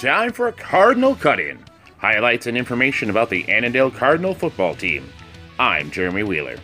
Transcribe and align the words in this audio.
Time 0.00 0.32
for 0.32 0.48
a 0.48 0.52
Cardinal 0.52 1.14
Cut 1.14 1.38
In. 1.38 1.62
Highlights 1.98 2.46
and 2.46 2.56
information 2.56 3.10
about 3.10 3.28
the 3.28 3.46
Annandale 3.50 3.90
Cardinal 3.90 4.34
football 4.34 4.74
team. 4.74 5.06
I'm 5.58 5.90
Jeremy 5.90 6.22
Wheeler. 6.22 6.56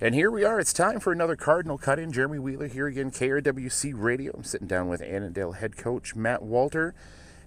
And 0.00 0.16
here 0.16 0.32
we 0.32 0.42
are. 0.42 0.58
It's 0.58 0.72
time 0.72 0.98
for 0.98 1.12
another 1.12 1.36
Cardinal 1.36 1.78
Cut 1.78 2.00
In. 2.00 2.10
Jeremy 2.10 2.40
Wheeler 2.40 2.66
here 2.66 2.88
again, 2.88 3.12
KRWC 3.12 3.92
Radio. 3.94 4.32
I'm 4.36 4.42
sitting 4.42 4.66
down 4.66 4.88
with 4.88 5.00
Annandale 5.00 5.52
head 5.52 5.76
coach 5.76 6.16
Matt 6.16 6.42
Walter. 6.42 6.92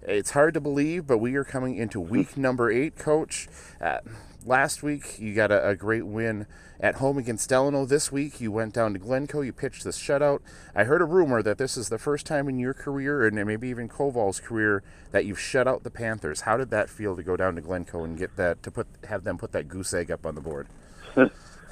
It's 0.07 0.31
hard 0.31 0.53
to 0.53 0.61
believe, 0.61 1.07
but 1.07 1.17
we 1.17 1.35
are 1.35 1.43
coming 1.43 1.75
into 1.75 1.99
week 1.99 2.37
number 2.37 2.71
eight, 2.71 2.95
coach. 2.95 3.47
Uh, 3.81 3.99
last 4.45 4.83
week, 4.83 5.19
you 5.19 5.33
got 5.33 5.51
a, 5.51 5.69
a, 5.69 5.75
great 5.75 6.05
win 6.05 6.45
at 6.79 6.95
home 6.95 7.17
against 7.17 7.49
Delano. 7.49 7.85
This 7.85 8.11
week, 8.11 8.39
you 8.39 8.51
went 8.51 8.73
down 8.73 8.93
to 8.93 8.99
Glencoe. 8.99 9.41
You 9.41 9.51
pitched 9.51 9.83
this 9.83 9.97
shutout. 9.97 10.41
I 10.75 10.83
heard 10.83 11.01
a 11.01 11.05
rumor 11.05 11.41
that 11.41 11.57
this 11.57 11.75
is 11.75 11.89
the 11.89 11.97
first 11.97 12.25
time 12.27 12.47
in 12.47 12.59
your 12.59 12.73
career, 12.73 13.25
and 13.25 13.35
maybe 13.45 13.67
even 13.69 13.89
Koval's 13.89 14.39
career, 14.39 14.83
that 15.11 15.25
you've 15.25 15.39
shut 15.39 15.67
out 15.67 15.83
the 15.83 15.89
Panthers. 15.89 16.41
How 16.41 16.57
did 16.57 16.69
that 16.69 16.89
feel 16.89 17.15
to 17.15 17.23
go 17.23 17.35
down 17.35 17.55
to 17.55 17.61
Glencoe 17.61 18.03
and 18.03 18.17
get 18.17 18.35
that 18.35 18.61
to 18.63 18.71
put 18.71 18.87
have 19.07 19.23
them 19.23 19.37
put 19.37 19.53
that 19.53 19.67
goose 19.67 19.93
egg 19.93 20.11
up 20.11 20.25
on 20.25 20.35
the 20.35 20.41
board? 20.41 20.67
you 21.15 21.29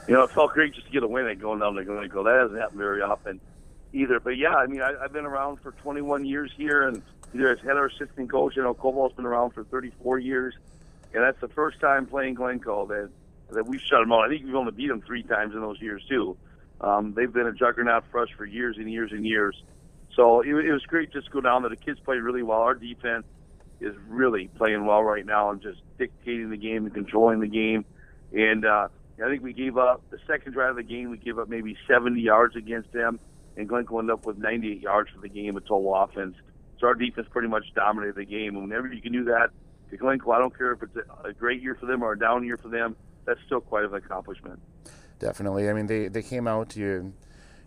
know, 0.07 0.23
it 0.23 0.31
felt 0.31 0.53
great 0.53 0.73
just 0.73 0.87
to 0.87 0.91
get 0.91 1.03
a 1.03 1.07
win 1.07 1.27
at 1.27 1.39
going 1.39 1.59
down 1.59 1.75
to 1.75 1.83
Glencoe. 1.83 2.23
That 2.23 2.39
hasn't 2.41 2.59
happened 2.59 2.79
very 2.79 3.01
often 3.01 3.39
either. 3.91 4.19
But 4.19 4.37
yeah, 4.37 4.55
I 4.55 4.65
mean, 4.65 4.81
I, 4.81 4.93
I've 5.03 5.13
been 5.13 5.25
around 5.25 5.59
for 5.61 5.73
21 5.73 6.25
years 6.25 6.51
here, 6.57 6.87
and 6.87 7.03
either 7.33 7.51
as 7.51 7.59
head 7.59 7.77
or 7.77 7.87
assistant 7.87 8.31
coach. 8.31 8.55
You 8.55 8.63
know, 8.63 8.73
Koval's 8.73 9.13
been 9.13 9.25
around 9.25 9.51
for 9.51 9.63
34 9.63 10.19
years, 10.19 10.55
and 11.13 11.23
that's 11.23 11.39
the 11.41 11.47
first 11.47 11.79
time 11.79 12.05
playing 12.05 12.35
Glencoe 12.35 12.87
that 12.87 13.09
that 13.51 13.67
we've 13.67 13.81
shut 13.81 13.99
them 13.99 14.11
out. 14.11 14.25
I 14.25 14.29
think 14.29 14.45
we've 14.45 14.55
only 14.55 14.71
beat 14.71 14.87
them 14.87 15.01
three 15.01 15.23
times 15.23 15.53
in 15.53 15.61
those 15.61 15.79
years 15.81 16.03
too. 16.09 16.35
Um, 16.81 17.13
they've 17.13 17.31
been 17.31 17.47
a 17.47 17.53
juggernaut 17.53 18.05
for 18.11 18.21
us 18.21 18.29
for 18.35 18.45
years 18.45 18.77
and 18.77 18.91
years 18.91 19.11
and 19.11 19.25
years. 19.25 19.61
So 20.15 20.41
it, 20.41 20.49
it 20.49 20.71
was 20.71 20.83
great 20.85 21.11
just 21.11 21.27
to 21.27 21.31
go 21.31 21.41
down 21.41 21.61
there. 21.61 21.69
The 21.69 21.75
kids 21.75 21.99
played 21.99 22.21
really 22.21 22.43
well. 22.43 22.59
Our 22.59 22.75
defense 22.75 23.25
is 23.79 23.95
really 24.07 24.47
playing 24.47 24.85
well 24.85 25.03
right 25.03 25.25
now 25.25 25.51
and 25.51 25.61
just 25.61 25.81
dictating 25.97 26.49
the 26.49 26.57
game 26.57 26.85
and 26.85 26.93
controlling 26.93 27.39
the 27.39 27.47
game. 27.47 27.85
And 28.31 28.65
uh, 28.65 28.87
I 29.23 29.29
think 29.29 29.43
we 29.43 29.53
gave 29.53 29.77
up 29.77 30.01
the 30.09 30.19
second 30.27 30.53
drive 30.53 30.71
of 30.71 30.75
the 30.77 30.83
game. 30.83 31.09
We 31.09 31.17
gave 31.17 31.37
up 31.37 31.49
maybe 31.49 31.77
70 31.87 32.19
yards 32.19 32.55
against 32.55 32.91
them, 32.91 33.19
and 33.55 33.67
Glencoe 33.67 33.99
ended 33.99 34.13
up 34.13 34.25
with 34.25 34.37
98 34.37 34.81
yards 34.81 35.11
for 35.11 35.21
the 35.21 35.29
game 35.29 35.55
of 35.57 35.65
total 35.65 35.93
offense. 35.95 36.35
So 36.83 36.87
our 36.87 36.95
defense 36.95 37.27
pretty 37.31 37.47
much 37.47 37.63
dominated 37.73 38.15
the 38.15 38.25
game. 38.25 38.57
And 38.57 38.67
whenever 38.67 38.91
you 38.91 39.01
can 39.01 39.13
do 39.13 39.23
that 39.23 39.51
to 39.89 39.95
Glencoe, 39.95 40.31
I 40.31 40.39
don't 40.39 40.55
care 40.55 40.73
if 40.73 40.83
it's 40.83 40.97
a 41.23 41.31
great 41.31 41.61
year 41.61 41.75
for 41.79 41.85
them 41.85 42.03
or 42.03 42.11
a 42.11 42.19
down 42.19 42.43
year 42.43 42.57
for 42.57 42.67
them, 42.67 42.97
that's 43.23 43.39
still 43.45 43.61
quite 43.61 43.85
an 43.85 43.93
accomplishment. 43.93 44.59
Definitely. 45.17 45.69
I 45.69 45.73
mean, 45.73 45.87
they, 45.87 46.09
they 46.09 46.21
came 46.21 46.45
out, 46.45 46.75
you, 46.75 47.13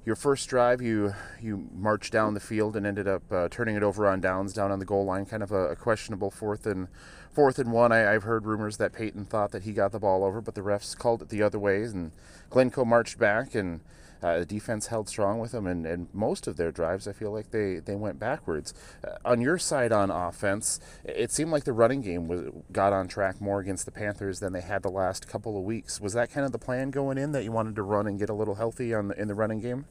your 0.04 0.16
first 0.16 0.50
drive, 0.50 0.82
you 0.82 1.14
you 1.40 1.66
marched 1.74 2.12
down 2.12 2.34
the 2.34 2.40
field 2.40 2.76
and 2.76 2.84
ended 2.84 3.08
up 3.08 3.22
uh, 3.32 3.48
turning 3.48 3.74
it 3.74 3.82
over 3.82 4.06
on 4.06 4.20
downs 4.20 4.52
down 4.52 4.70
on 4.70 4.80
the 4.80 4.84
goal 4.84 5.06
line, 5.06 5.24
kind 5.24 5.42
of 5.42 5.50
a, 5.50 5.68
a 5.68 5.76
questionable 5.76 6.30
fourth 6.30 6.66
and 6.66 6.86
fourth 7.32 7.58
and 7.58 7.72
one. 7.72 7.92
I, 7.92 8.00
have 8.00 8.24
heard 8.24 8.44
rumors 8.44 8.76
that 8.76 8.92
Peyton 8.92 9.24
thought 9.24 9.50
that 9.52 9.62
he 9.62 9.72
got 9.72 9.92
the 9.92 9.98
ball 9.98 10.24
over, 10.24 10.42
but 10.42 10.54
the 10.54 10.60
refs 10.60 10.94
called 10.94 11.22
it 11.22 11.30
the 11.30 11.42
other 11.42 11.58
ways, 11.58 11.94
and 11.94 12.12
Glencoe 12.50 12.84
marched 12.84 13.18
back 13.18 13.54
and– 13.54 13.80
uh, 14.26 14.40
the 14.40 14.44
defense 14.46 14.88
held 14.88 15.08
strong 15.08 15.38
with 15.38 15.52
them, 15.52 15.68
and, 15.68 15.86
and 15.86 16.08
most 16.12 16.48
of 16.48 16.56
their 16.56 16.72
drives, 16.72 17.06
I 17.06 17.12
feel 17.12 17.30
like 17.30 17.52
they, 17.52 17.76
they 17.76 17.94
went 17.94 18.18
backwards. 18.18 18.74
Uh, 19.06 19.16
on 19.24 19.40
your 19.40 19.56
side 19.56 19.92
on 19.92 20.10
offense, 20.10 20.80
it 21.04 21.30
seemed 21.30 21.52
like 21.52 21.62
the 21.62 21.72
running 21.72 22.02
game 22.02 22.26
was, 22.26 22.50
got 22.72 22.92
on 22.92 23.06
track 23.06 23.40
more 23.40 23.60
against 23.60 23.84
the 23.84 23.92
Panthers 23.92 24.40
than 24.40 24.52
they 24.52 24.62
had 24.62 24.82
the 24.82 24.90
last 24.90 25.28
couple 25.28 25.56
of 25.56 25.62
weeks. 25.62 26.00
Was 26.00 26.12
that 26.14 26.32
kind 26.32 26.44
of 26.44 26.50
the 26.50 26.58
plan 26.58 26.90
going 26.90 27.18
in 27.18 27.30
that 27.32 27.44
you 27.44 27.52
wanted 27.52 27.76
to 27.76 27.82
run 27.82 28.08
and 28.08 28.18
get 28.18 28.28
a 28.28 28.34
little 28.34 28.56
healthy 28.56 28.92
on 28.92 29.08
the, 29.08 29.20
in 29.20 29.28
the 29.28 29.34
running 29.34 29.60
game? 29.60 29.84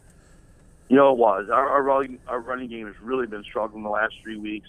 You 0.90 0.97
know, 0.97 1.13
it 1.13 1.17
was. 1.17 1.47
Our, 1.50 1.69
our, 1.69 1.81
running, 1.81 2.19
our 2.28 2.41
running 2.41 2.67
game 2.67 2.88
has 2.88 2.96
really 3.02 3.28
been 3.28 3.44
struggling 3.44 3.84
the 3.84 3.90
last 3.90 4.16
three 4.22 4.38
weeks. 4.38 4.67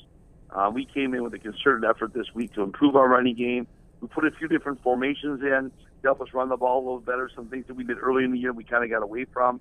Uh, 0.50 0.70
we 0.72 0.84
came 0.84 1.12
in 1.12 1.24
with 1.24 1.34
a 1.34 1.40
concerted 1.40 1.84
effort 1.84 2.14
this 2.14 2.32
week 2.34 2.52
to 2.54 2.62
improve 2.62 2.94
our 2.94 3.08
running 3.08 3.34
game. 3.34 3.66
We 4.00 4.06
put 4.06 4.24
a 4.24 4.30
few 4.30 4.46
different 4.46 4.80
formations 4.84 5.42
in 5.42 5.72
help 6.06 6.20
us 6.20 6.28
run 6.32 6.48
the 6.48 6.56
ball 6.56 6.78
a 6.78 6.84
little 6.84 7.00
better. 7.00 7.30
Some 7.34 7.48
things 7.48 7.66
that 7.66 7.74
we 7.74 7.84
did 7.84 7.98
early 8.00 8.24
in 8.24 8.32
the 8.32 8.38
year 8.38 8.52
we 8.52 8.64
kind 8.64 8.84
of 8.84 8.90
got 8.90 9.02
away 9.02 9.26
from. 9.32 9.60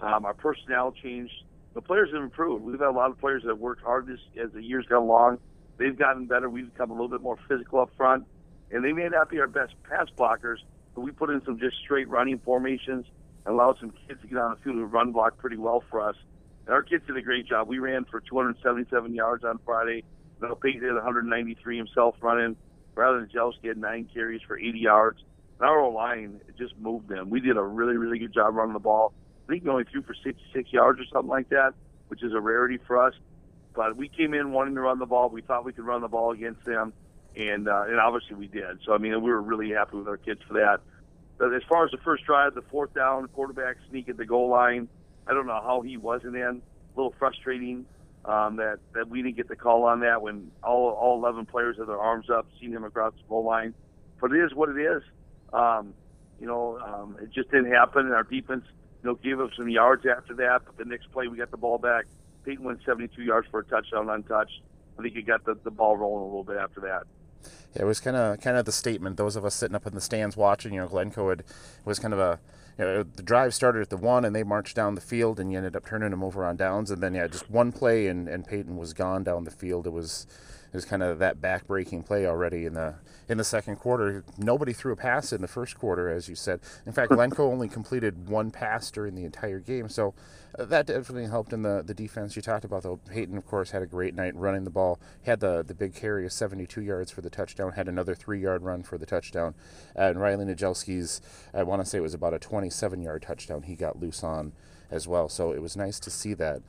Um, 0.00 0.24
our 0.24 0.34
personnel 0.34 0.92
changed. 0.92 1.32
The 1.74 1.80
players 1.80 2.10
have 2.12 2.22
improved. 2.22 2.64
We've 2.64 2.78
had 2.78 2.88
a 2.88 2.90
lot 2.90 3.10
of 3.10 3.18
players 3.18 3.42
that 3.42 3.48
have 3.48 3.58
worked 3.58 3.82
hard 3.82 4.06
this 4.06 4.20
as 4.42 4.52
the 4.52 4.62
years 4.62 4.86
gone 4.86 5.02
along. 5.02 5.38
They've 5.78 5.96
gotten 5.96 6.26
better. 6.26 6.48
We've 6.48 6.70
become 6.72 6.90
a 6.90 6.94
little 6.94 7.08
bit 7.08 7.20
more 7.20 7.38
physical 7.48 7.80
up 7.80 7.90
front, 7.96 8.24
and 8.70 8.84
they 8.84 8.92
may 8.92 9.08
not 9.08 9.30
be 9.30 9.40
our 9.40 9.46
best 9.46 9.74
pass 9.88 10.06
blockers, 10.16 10.58
but 10.94 11.02
we 11.02 11.10
put 11.10 11.30
in 11.30 11.42
some 11.44 11.58
just 11.58 11.76
straight 11.78 12.08
running 12.08 12.38
formations 12.38 13.06
and 13.44 13.54
allowed 13.54 13.78
some 13.78 13.92
kids 14.06 14.20
to 14.22 14.26
get 14.26 14.38
on 14.38 14.50
the 14.50 14.56
field 14.56 14.76
and 14.76 14.92
run 14.92 15.12
block 15.12 15.36
pretty 15.38 15.56
well 15.56 15.82
for 15.90 16.00
us. 16.00 16.16
And 16.66 16.74
our 16.74 16.82
kids 16.82 17.06
did 17.06 17.16
a 17.16 17.22
great 17.22 17.46
job. 17.46 17.68
We 17.68 17.78
ran 17.78 18.04
for 18.04 18.20
277 18.20 19.14
yards 19.14 19.44
on 19.44 19.58
Friday. 19.64 20.04
Now 20.40 20.54
Peyton 20.54 20.80
did 20.80 20.94
193 20.94 21.76
himself 21.76 22.16
running. 22.20 22.56
Rather 22.94 23.20
than 23.20 23.28
Jelski 23.28 23.68
had 23.68 23.76
nine 23.76 24.08
carries 24.12 24.40
for 24.46 24.58
80 24.58 24.78
yards 24.78 25.22
our 25.60 25.90
line 25.90 26.40
just 26.58 26.76
moved 26.78 27.08
them. 27.08 27.30
We 27.30 27.40
did 27.40 27.56
a 27.56 27.62
really, 27.62 27.96
really 27.96 28.18
good 28.18 28.32
job 28.32 28.54
running 28.54 28.72
the 28.72 28.78
ball. 28.78 29.12
I 29.48 29.52
think 29.52 29.64
we 29.64 29.70
only 29.70 29.84
threw 29.84 30.02
for 30.02 30.14
66 30.14 30.72
yards 30.72 31.00
or 31.00 31.04
something 31.12 31.30
like 31.30 31.48
that, 31.50 31.74
which 32.08 32.22
is 32.22 32.32
a 32.32 32.40
rarity 32.40 32.78
for 32.86 33.00
us. 33.00 33.14
But 33.74 33.96
we 33.96 34.08
came 34.08 34.34
in 34.34 34.52
wanting 34.52 34.74
to 34.74 34.80
run 34.80 34.98
the 34.98 35.06
ball. 35.06 35.28
We 35.28 35.42
thought 35.42 35.64
we 35.64 35.72
could 35.72 35.84
run 35.84 36.00
the 36.00 36.08
ball 36.08 36.32
against 36.32 36.64
them, 36.64 36.92
and 37.36 37.68
uh, 37.68 37.84
and 37.86 38.00
obviously 38.00 38.36
we 38.36 38.48
did. 38.48 38.78
So 38.84 38.94
I 38.94 38.98
mean, 38.98 39.12
we 39.22 39.30
were 39.30 39.42
really 39.42 39.70
happy 39.70 39.98
with 39.98 40.08
our 40.08 40.16
kids 40.16 40.40
for 40.48 40.54
that. 40.54 40.80
But 41.38 41.54
as 41.54 41.62
far 41.68 41.84
as 41.84 41.90
the 41.90 41.98
first 41.98 42.24
drive, 42.24 42.54
the 42.54 42.62
fourth 42.62 42.94
down, 42.94 43.28
quarterback 43.28 43.76
sneak 43.90 44.08
at 44.08 44.16
the 44.16 44.24
goal 44.24 44.48
line. 44.48 44.88
I 45.26 45.34
don't 45.34 45.46
know 45.46 45.60
how 45.62 45.82
he 45.82 45.96
wasn't 45.98 46.36
in. 46.36 46.42
A 46.42 46.96
little 46.96 47.14
frustrating 47.18 47.84
um, 48.24 48.56
that 48.56 48.78
that 48.94 49.08
we 49.08 49.22
didn't 49.22 49.36
get 49.36 49.48
the 49.48 49.56
call 49.56 49.84
on 49.84 50.00
that 50.00 50.22
when 50.22 50.50
all 50.62 50.90
all 50.90 51.18
11 51.18 51.46
players 51.46 51.76
had 51.76 51.88
their 51.88 52.00
arms 52.00 52.30
up, 52.30 52.46
seeing 52.58 52.72
him 52.72 52.84
across 52.84 53.12
the 53.14 53.28
goal 53.28 53.44
line. 53.44 53.74
But 54.20 54.32
it 54.32 54.42
is 54.42 54.54
what 54.54 54.70
it 54.70 54.80
is. 54.80 55.02
Um, 55.52 55.94
you 56.40 56.46
know, 56.46 56.78
um, 56.78 57.16
it 57.20 57.32
just 57.32 57.50
didn't 57.50 57.72
happen, 57.72 58.06
and 58.06 58.14
our 58.14 58.24
defense, 58.24 58.64
you 59.02 59.10
know, 59.10 59.14
gave 59.14 59.40
up 59.40 59.50
some 59.56 59.68
yards 59.68 60.04
after 60.06 60.34
that. 60.34 60.62
But 60.66 60.76
the 60.76 60.84
next 60.84 61.10
play, 61.12 61.28
we 61.28 61.38
got 61.38 61.50
the 61.50 61.56
ball 61.56 61.78
back. 61.78 62.04
Peyton 62.44 62.64
went 62.64 62.80
72 62.84 63.22
yards 63.22 63.48
for 63.50 63.60
a 63.60 63.64
touchdown 63.64 64.08
untouched. 64.08 64.60
I 64.98 65.02
think 65.02 65.14
he 65.14 65.22
got 65.22 65.44
the, 65.44 65.56
the 65.64 65.70
ball 65.70 65.96
rolling 65.96 66.22
a 66.22 66.26
little 66.26 66.44
bit 66.44 66.56
after 66.56 66.80
that. 66.82 67.02
Yeah, 67.74 67.82
it 67.82 67.84
was 67.84 68.00
kind 68.00 68.16
of 68.16 68.40
kind 68.40 68.56
of 68.56 68.64
the 68.64 68.72
statement. 68.72 69.16
Those 69.16 69.36
of 69.36 69.44
us 69.44 69.54
sitting 69.54 69.74
up 69.74 69.86
in 69.86 69.94
the 69.94 70.00
stands 70.00 70.36
watching, 70.36 70.72
you 70.74 70.80
know, 70.80 70.88
Glencoe 70.88 71.28
had, 71.28 71.44
was 71.84 71.98
kind 71.98 72.14
of 72.14 72.20
a 72.20 72.38
you 72.78 72.84
know, 72.84 73.02
the 73.02 73.22
drive 73.22 73.54
started 73.54 73.80
at 73.80 73.90
the 73.90 73.96
one 73.96 74.24
and 74.24 74.36
they 74.36 74.42
marched 74.42 74.76
down 74.76 74.94
the 74.94 75.00
field 75.00 75.40
and 75.40 75.50
you 75.50 75.56
ended 75.56 75.76
up 75.76 75.86
turning 75.86 76.10
them 76.10 76.22
over 76.22 76.44
on 76.44 76.56
downs 76.56 76.90
and 76.90 77.02
then 77.02 77.14
yeah 77.14 77.26
just 77.26 77.50
one 77.50 77.72
play 77.72 78.06
and, 78.06 78.28
and 78.28 78.46
Peyton 78.46 78.76
was 78.76 78.92
gone 78.92 79.24
down 79.24 79.44
the 79.44 79.50
field 79.50 79.86
it 79.86 79.94
was 79.94 80.26
it 80.76 80.80
was 80.80 80.84
kind 80.84 81.02
of 81.02 81.18
that 81.20 81.40
back-breaking 81.40 82.02
play 82.02 82.26
already 82.26 82.66
in 82.66 82.74
the 82.74 82.96
in 83.30 83.38
the 83.38 83.44
second 83.44 83.76
quarter. 83.76 84.22
Nobody 84.36 84.74
threw 84.74 84.92
a 84.92 84.96
pass 84.96 85.32
in 85.32 85.40
the 85.40 85.48
first 85.48 85.78
quarter, 85.78 86.10
as 86.10 86.28
you 86.28 86.34
said. 86.34 86.60
In 86.84 86.92
fact, 86.92 87.12
Glencoe 87.12 87.50
only 87.50 87.66
completed 87.66 88.28
one 88.28 88.50
pass 88.50 88.90
during 88.90 89.14
the 89.14 89.24
entire 89.24 89.58
game, 89.58 89.88
so 89.88 90.12
uh, 90.58 90.66
that 90.66 90.84
definitely 90.84 91.24
helped 91.30 91.54
in 91.54 91.62
the, 91.62 91.82
the 91.82 91.94
defense. 91.94 92.36
You 92.36 92.42
talked 92.42 92.66
about 92.66 92.82
though. 92.82 93.00
Peyton, 93.08 93.38
of 93.38 93.46
course, 93.46 93.70
had 93.70 93.80
a 93.80 93.86
great 93.86 94.14
night 94.14 94.36
running 94.36 94.64
the 94.64 94.70
ball. 94.70 95.00
Had 95.24 95.40
the 95.40 95.64
the 95.66 95.74
big 95.74 95.94
carry 95.94 96.26
of 96.26 96.32
72 96.32 96.82
yards 96.82 97.10
for 97.10 97.22
the 97.22 97.30
touchdown. 97.30 97.72
Had 97.72 97.88
another 97.88 98.14
three-yard 98.14 98.62
run 98.62 98.82
for 98.82 98.98
the 98.98 99.06
touchdown. 99.06 99.54
and 99.94 100.20
Riley 100.20 100.44
Najelski's, 100.44 101.22
I 101.54 101.62
want 101.62 101.82
to 101.82 101.86
say 101.88 101.96
it 101.96 102.02
was 102.02 102.12
about 102.12 102.34
a 102.34 102.38
27-yard 102.38 103.22
touchdown. 103.22 103.62
He 103.62 103.76
got 103.76 103.98
loose 103.98 104.22
on 104.22 104.52
as 104.90 105.08
well. 105.08 105.28
So 105.30 105.52
it 105.52 105.62
was 105.62 105.74
nice 105.74 105.98
to 106.00 106.10
see 106.10 106.34
that. 106.34 106.60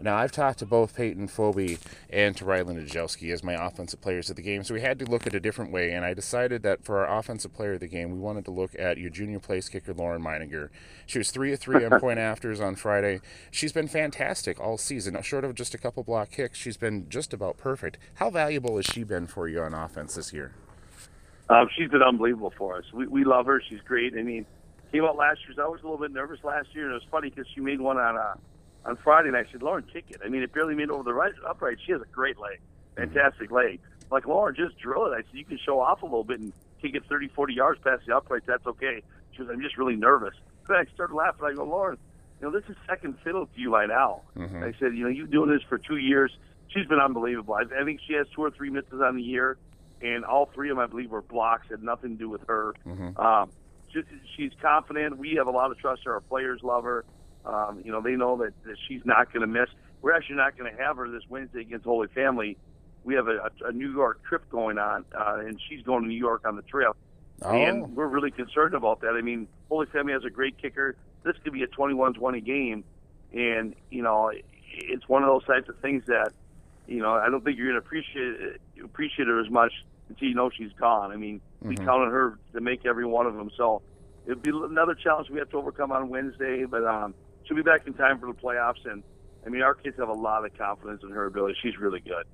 Now, 0.00 0.16
I've 0.16 0.32
talked 0.32 0.58
to 0.60 0.66
both 0.66 0.94
Peyton 0.94 1.28
Phoebe 1.28 1.78
and 2.10 2.36
to 2.36 2.44
Riley 2.44 2.74
Najelski 2.74 3.32
as 3.32 3.41
my 3.42 3.54
offensive 3.54 4.00
players 4.00 4.30
of 4.30 4.36
the 4.36 4.42
game, 4.42 4.64
so 4.64 4.74
we 4.74 4.80
had 4.80 4.98
to 4.98 5.04
look 5.04 5.26
at 5.26 5.34
a 5.34 5.40
different 5.40 5.72
way, 5.72 5.92
and 5.92 6.04
I 6.04 6.14
decided 6.14 6.62
that 6.62 6.84
for 6.84 7.04
our 7.04 7.18
offensive 7.18 7.52
player 7.52 7.74
of 7.74 7.80
the 7.80 7.88
game, 7.88 8.10
we 8.10 8.18
wanted 8.18 8.44
to 8.46 8.50
look 8.50 8.74
at 8.78 8.98
your 8.98 9.10
junior 9.10 9.38
place 9.38 9.68
kicker, 9.68 9.92
Lauren 9.92 10.22
Meininger. 10.22 10.68
She 11.06 11.18
was 11.18 11.30
3 11.30 11.52
of 11.52 11.60
3 11.60 11.84
on 11.84 12.00
point 12.00 12.18
afters 12.18 12.60
on 12.60 12.74
Friday. 12.74 13.20
She's 13.50 13.72
been 13.72 13.88
fantastic 13.88 14.60
all 14.60 14.78
season. 14.78 15.20
Short 15.22 15.44
of 15.44 15.54
just 15.54 15.74
a 15.74 15.78
couple 15.78 16.02
block 16.02 16.30
kicks, 16.30 16.58
she's 16.58 16.76
been 16.76 17.08
just 17.08 17.32
about 17.32 17.58
perfect. 17.58 17.98
How 18.14 18.30
valuable 18.30 18.76
has 18.76 18.86
she 18.86 19.04
been 19.04 19.26
for 19.26 19.48
you 19.48 19.60
on 19.60 19.74
offense 19.74 20.14
this 20.14 20.32
year? 20.32 20.54
Um, 21.48 21.68
she's 21.76 21.90
been 21.90 22.02
unbelievable 22.02 22.52
for 22.56 22.78
us. 22.78 22.84
We, 22.94 23.06
we 23.06 23.24
love 23.24 23.46
her. 23.46 23.62
She's 23.68 23.80
great. 23.80 24.14
I 24.16 24.22
mean, 24.22 24.46
came 24.92 25.04
out 25.04 25.16
last 25.16 25.40
year. 25.46 25.64
I 25.64 25.68
was 25.68 25.80
a 25.80 25.84
little 25.84 25.98
bit 25.98 26.12
nervous 26.12 26.38
last 26.44 26.68
year, 26.74 26.84
and 26.84 26.92
it 26.92 26.94
was 26.94 27.08
funny 27.10 27.30
because 27.30 27.46
she 27.54 27.60
made 27.60 27.80
one 27.80 27.98
on 27.98 28.16
uh, 28.16 28.34
on 28.84 28.96
Friday, 28.96 29.28
and 29.28 29.36
I 29.36 29.44
said, 29.50 29.62
Lauren, 29.62 29.84
kick 29.92 30.06
it. 30.10 30.20
I 30.24 30.28
mean, 30.28 30.42
it 30.42 30.52
barely 30.52 30.74
made 30.74 30.84
it 30.84 30.90
over 30.90 31.04
the 31.04 31.14
right 31.14 31.32
upright. 31.46 31.78
She 31.84 31.92
has 31.92 32.00
a 32.00 32.06
great 32.06 32.38
leg, 32.38 32.60
fantastic 32.96 33.50
leg. 33.50 33.80
Like 34.10 34.26
Lauren, 34.26 34.54
just 34.54 34.78
drill 34.78 35.06
it. 35.06 35.10
I 35.10 35.18
said, 35.18 35.32
you 35.32 35.44
can 35.44 35.58
show 35.64 35.80
off 35.80 36.02
a 36.02 36.06
little 36.06 36.24
bit 36.24 36.40
and 36.40 36.52
kick 36.80 36.94
it 36.94 37.04
30, 37.08 37.28
40 37.28 37.54
yards 37.54 37.80
past 37.82 38.02
the 38.06 38.16
upright. 38.16 38.42
That's 38.46 38.66
okay. 38.66 39.02
She 39.34 39.42
was, 39.42 39.50
I'm 39.50 39.62
just 39.62 39.78
really 39.78 39.96
nervous. 39.96 40.34
Then 40.68 40.76
I 40.76 40.84
started 40.92 41.14
laughing. 41.14 41.46
I 41.46 41.54
go, 41.54 41.64
Lauren, 41.64 41.96
you 42.40 42.50
know, 42.50 42.58
this 42.58 42.68
is 42.68 42.76
second 42.86 43.18
fiddle 43.24 43.46
to 43.46 43.60
you 43.60 43.72
right 43.72 43.88
now. 43.88 44.22
Mm-hmm. 44.36 44.64
I 44.64 44.72
said, 44.78 44.96
you 44.96 45.04
know, 45.04 45.08
you've 45.08 45.30
been 45.30 45.40
doing 45.40 45.50
this 45.50 45.62
for 45.68 45.78
two 45.78 45.96
years. 45.96 46.36
She's 46.68 46.86
been 46.86 46.98
unbelievable. 46.98 47.54
I, 47.54 47.62
I 47.80 47.84
think 47.84 48.00
she 48.06 48.14
has 48.14 48.26
two 48.34 48.42
or 48.42 48.50
three 48.50 48.70
misses 48.70 49.00
on 49.00 49.16
the 49.16 49.22
year, 49.22 49.56
and 50.02 50.24
all 50.24 50.46
three 50.46 50.70
of 50.70 50.76
them, 50.76 50.84
I 50.84 50.88
believe, 50.88 51.10
were 51.10 51.22
blocks. 51.22 51.68
Had 51.70 51.82
nothing 51.82 52.10
to 52.10 52.16
do 52.16 52.28
with 52.28 52.46
her. 52.48 52.74
Mm-hmm. 52.86 53.18
Um, 53.18 53.50
she's 54.36 54.52
confident. 54.60 55.18
We 55.18 55.34
have 55.36 55.46
a 55.46 55.50
lot 55.50 55.70
of 55.70 55.78
trust. 55.78 56.06
Our 56.06 56.20
players 56.20 56.60
love 56.62 56.84
her. 56.84 57.04
Um, 57.44 57.82
you 57.84 57.92
know, 57.92 58.00
they 58.00 58.16
know 58.16 58.36
that, 58.38 58.52
that 58.64 58.76
she's 58.88 59.04
not 59.04 59.32
going 59.32 59.40
to 59.40 59.46
miss. 59.46 59.68
we're 60.00 60.14
actually 60.14 60.36
not 60.36 60.56
going 60.56 60.74
to 60.74 60.82
have 60.82 60.96
her 60.96 61.08
this 61.08 61.22
Wednesday 61.28 61.60
against 61.60 61.84
Holy 61.84 62.08
Family. 62.08 62.56
We 63.04 63.14
have 63.14 63.28
a, 63.28 63.50
a, 63.64 63.72
New 63.72 63.92
York 63.92 64.22
trip 64.24 64.48
going 64.50 64.78
on, 64.78 65.04
uh, 65.18 65.38
and 65.38 65.60
she's 65.68 65.82
going 65.82 66.02
to 66.02 66.08
New 66.08 66.18
York 66.18 66.42
on 66.46 66.56
the 66.56 66.62
trail. 66.62 66.94
Oh. 67.42 67.50
And 67.50 67.96
we're 67.96 68.06
really 68.06 68.30
concerned 68.30 68.74
about 68.74 69.00
that. 69.00 69.14
I 69.16 69.20
mean, 69.20 69.48
Holy 69.68 69.86
Family 69.86 70.12
has 70.12 70.24
a 70.24 70.30
great 70.30 70.58
kicker. 70.58 70.94
This 71.24 71.34
could 71.42 71.52
be 71.52 71.62
a 71.62 71.66
21-20 71.66 72.44
game, 72.44 72.84
and 73.32 73.74
you 73.90 74.02
know, 74.02 74.30
it's 74.74 75.08
one 75.08 75.22
of 75.22 75.28
those 75.28 75.44
types 75.44 75.68
of 75.68 75.78
things 75.78 76.04
that, 76.06 76.32
you 76.86 77.00
know, 77.00 77.14
I 77.14 77.28
don't 77.28 77.44
think 77.44 77.58
you're 77.58 77.68
going 77.68 77.80
to 77.80 77.86
appreciate 77.86 78.40
it, 78.40 78.60
appreciate 78.84 79.26
her 79.28 79.40
as 79.40 79.50
much 79.50 79.72
until 80.08 80.28
you 80.28 80.34
know 80.34 80.50
she's 80.50 80.72
gone. 80.72 81.12
I 81.12 81.16
mean, 81.16 81.40
we 81.60 81.76
Mhm. 81.76 81.84
count 81.84 82.02
on 82.02 82.10
her 82.10 82.38
to 82.52 82.60
make 82.60 82.86
every 82.86 83.06
one 83.06 83.26
of 83.26 83.34
them. 83.34 83.50
So 83.56 83.82
it'll 84.26 84.40
be 84.40 84.50
another 84.50 84.94
challenge 84.94 85.30
we 85.30 85.38
have 85.38 85.50
to 85.50 85.58
overcome 85.58 85.92
on 85.92 86.08
Wednesday, 86.08 86.64
but 86.64 86.84
um, 86.84 87.14
she'll 87.44 87.56
be 87.56 87.62
back 87.62 87.86
in 87.86 87.94
time 87.94 88.18
for 88.18 88.26
the 88.26 88.38
playoffs. 88.38 88.84
And 88.84 89.02
I 89.46 89.48
mean, 89.48 89.62
our 89.62 89.74
kids 89.74 89.96
have 89.98 90.08
a 90.08 90.14
lot 90.14 90.44
of 90.44 90.56
confidence 90.56 91.02
in 91.02 91.10
her 91.10 91.26
ability. 91.26 91.58
She's 91.62 91.78
really 91.78 92.00
good. 92.00 92.24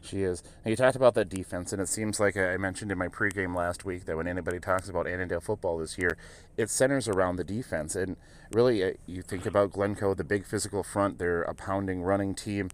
She 0.00 0.22
is. 0.22 0.42
And 0.64 0.70
you 0.70 0.76
talked 0.76 0.96
about 0.96 1.14
that 1.14 1.28
defense, 1.28 1.72
and 1.72 1.82
it 1.82 1.88
seems 1.88 2.20
like 2.20 2.36
I 2.36 2.56
mentioned 2.56 2.92
in 2.92 2.98
my 2.98 3.08
pregame 3.08 3.54
last 3.54 3.84
week 3.84 4.04
that 4.06 4.16
when 4.16 4.28
anybody 4.28 4.60
talks 4.60 4.88
about 4.88 5.06
Annandale 5.06 5.40
football 5.40 5.78
this 5.78 5.98
year, 5.98 6.16
it 6.56 6.70
centers 6.70 7.08
around 7.08 7.36
the 7.36 7.44
defense. 7.44 7.96
And 7.96 8.16
really, 8.52 8.82
uh, 8.82 8.92
you 9.06 9.22
think 9.22 9.44
about 9.44 9.72
Glencoe, 9.72 10.14
the 10.14 10.24
big 10.24 10.46
physical 10.46 10.82
front, 10.82 11.18
they're 11.18 11.42
a 11.42 11.54
pounding 11.54 12.02
running 12.02 12.34
team. 12.34 12.70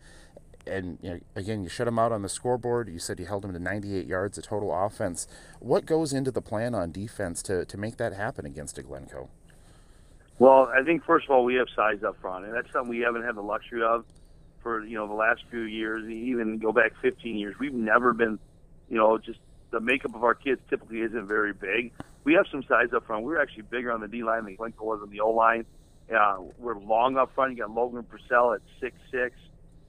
And 0.67 0.99
you 1.03 1.11
know, 1.11 1.21
again, 1.35 1.63
you 1.63 1.69
shut 1.69 1.87
them 1.87 1.99
out 1.99 2.13
on 2.13 2.23
the 2.23 2.29
scoreboard. 2.29 2.89
You 2.89 2.99
said 2.99 3.19
you 3.19 3.27
held 3.27 3.43
them 3.43 3.53
to 3.53 3.59
98 3.59 4.07
yards 4.07 4.39
of 4.39 4.45
total 4.45 4.73
offense. 4.75 5.27
What 5.61 5.87
goes 5.87 6.13
into 6.13 6.31
the 6.31 6.43
plan 6.43 6.75
on 6.75 6.93
defense 6.93 7.43
to, 7.45 7.65
to 7.65 7.77
make 7.77 7.97
that 7.97 8.13
happen 8.13 8.47
against 8.47 8.79
a 8.79 8.83
Glencoe? 8.83 9.29
Well, 10.39 10.71
I 10.75 10.83
think 10.83 11.05
first 11.05 11.27
of 11.27 11.31
all 11.31 11.45
we 11.45 11.55
have 11.57 11.69
size 11.75 12.03
up 12.03 12.21
front, 12.21 12.45
and 12.45 12.55
that's 12.55 12.71
something 12.73 12.91
we 12.91 13.01
haven't 13.01 13.23
had 13.23 13.37
the 13.37 13.43
luxury 13.43 13.83
of 13.83 14.05
for 14.65 14.85
you 14.85 14.97
know 14.97 15.07
the 15.07 15.15
last 15.15 15.45
few 15.49 15.61
years. 15.61 16.05
Even 16.11 16.59
go 16.59 16.73
back 16.73 16.93
15 17.01 17.37
years, 17.37 17.55
we've 17.61 17.73
never 17.73 18.13
been, 18.13 18.41
you 18.89 18.97
know, 18.97 19.17
just 19.19 19.39
the 19.71 19.79
makeup 19.79 20.17
of 20.17 20.25
our 20.25 20.35
kids 20.35 20.61
typically 20.69 21.03
isn't 21.03 21.29
very 21.29 21.53
big. 21.53 21.93
We 22.25 22.35
have 22.35 22.47
some 22.51 22.65
size 22.65 22.89
up 22.93 23.07
front. 23.07 23.25
We're 23.25 23.41
actually 23.41 23.63
bigger 23.63 23.93
on 23.93 24.01
the 24.01 24.09
D 24.09 24.25
line 24.25 24.45
than 24.45 24.57
Glencoe 24.57 24.85
was 24.85 25.01
on 25.01 25.11
the 25.11 25.21
O 25.21 25.31
line. 25.31 25.65
Uh, 26.13 26.39
we're 26.59 26.77
long 26.77 27.17
up 27.17 27.33
front. 27.37 27.53
You 27.53 27.59
got 27.59 27.71
Logan 27.71 28.03
Purcell 28.03 28.55
at 28.55 28.63
six 28.81 28.97
six. 29.13 29.37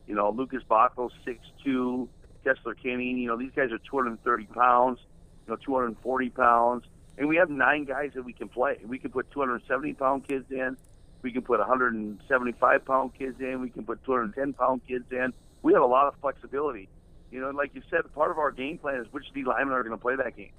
You 0.05 0.13
know, 0.13 0.29
Lucas 0.29 0.61
Bacco 0.69 1.09
six 1.23 1.39
two. 1.63 2.07
Kessler 2.43 2.75
Kenny. 2.75 3.09
You 3.09 3.29
know, 3.29 3.37
these 3.37 3.51
guys 3.55 3.71
are 3.71 3.79
230 3.79 4.45
pounds. 4.45 4.99
You 5.47 5.53
know, 5.53 5.57
240 5.65 6.29
pounds 6.29 6.85
and 7.17 7.27
we 7.27 7.37
have 7.37 7.49
nine 7.49 7.85
guys 7.85 8.11
that 8.15 8.23
we 8.23 8.33
can 8.33 8.49
play. 8.49 8.77
We 8.85 8.99
can 8.99 9.11
put 9.11 9.31
270 9.31 9.93
pound 9.93 10.27
kids 10.27 10.45
in. 10.51 10.77
We 11.25 11.31
can 11.31 11.41
put 11.41 11.57
175 11.57 12.85
pound 12.85 13.17
kids 13.17 13.39
in. 13.39 13.59
We 13.59 13.71
can 13.71 13.83
put 13.83 14.03
210 14.03 14.53
pound 14.53 14.81
kids 14.87 15.05
in. 15.09 15.33
We 15.63 15.73
have 15.73 15.81
a 15.81 15.87
lot 15.87 16.05
of 16.05 16.13
flexibility. 16.21 16.87
You 17.31 17.41
know, 17.41 17.49
like 17.49 17.73
you 17.73 17.81
said, 17.89 18.01
part 18.13 18.29
of 18.29 18.37
our 18.37 18.51
game 18.51 18.77
plan 18.77 19.01
is 19.01 19.07
which 19.11 19.25
D 19.33 19.43
linemen 19.43 19.73
are 19.73 19.81
going 19.81 19.97
to 19.97 19.99
play 19.99 20.15
that 20.17 20.37
game. 20.37 20.51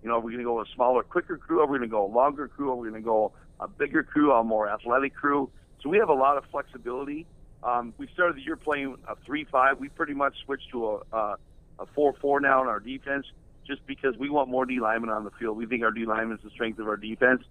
You 0.00 0.08
know, 0.08 0.18
are 0.18 0.20
we 0.20 0.30
going 0.30 0.44
to 0.44 0.48
go 0.48 0.60
a 0.60 0.64
smaller, 0.76 1.02
quicker 1.02 1.38
crew? 1.38 1.58
Are 1.58 1.66
we 1.66 1.76
going 1.76 1.90
to 1.90 1.92
go 1.92 2.06
a 2.06 2.12
longer 2.12 2.46
crew? 2.46 2.70
Are 2.70 2.76
we 2.76 2.88
going 2.88 3.02
to 3.02 3.04
go 3.04 3.32
a 3.58 3.66
bigger 3.66 4.04
crew, 4.04 4.30
a 4.30 4.44
more 4.44 4.68
athletic 4.68 5.12
crew? 5.12 5.50
So 5.82 5.88
we 5.88 5.98
have 5.98 6.08
a 6.08 6.14
lot 6.14 6.36
of 6.36 6.44
flexibility. 6.52 7.26
Um, 7.64 7.92
we 7.98 8.06
started 8.14 8.36
the 8.36 8.42
year 8.42 8.56
playing 8.56 8.98
a 9.08 9.16
three-five. 9.26 9.80
We 9.80 9.88
pretty 9.88 10.14
much 10.14 10.36
switched 10.44 10.70
to 10.70 10.86
a, 10.86 11.16
a, 11.16 11.36
a 11.80 11.86
four-four 11.96 12.38
now 12.38 12.62
in 12.62 12.68
our 12.68 12.78
defense 12.78 13.26
just 13.66 13.84
because 13.88 14.16
we 14.16 14.30
want 14.30 14.48
more 14.48 14.66
D 14.66 14.78
linemen 14.78 15.10
on 15.10 15.24
the 15.24 15.32
field. 15.32 15.56
We 15.56 15.66
think 15.66 15.82
our 15.82 15.90
D 15.90 16.06
linemen 16.06 16.36
is 16.36 16.44
the 16.44 16.50
strength 16.50 16.78
of 16.78 16.86
our 16.86 16.96
defense. 16.96 17.42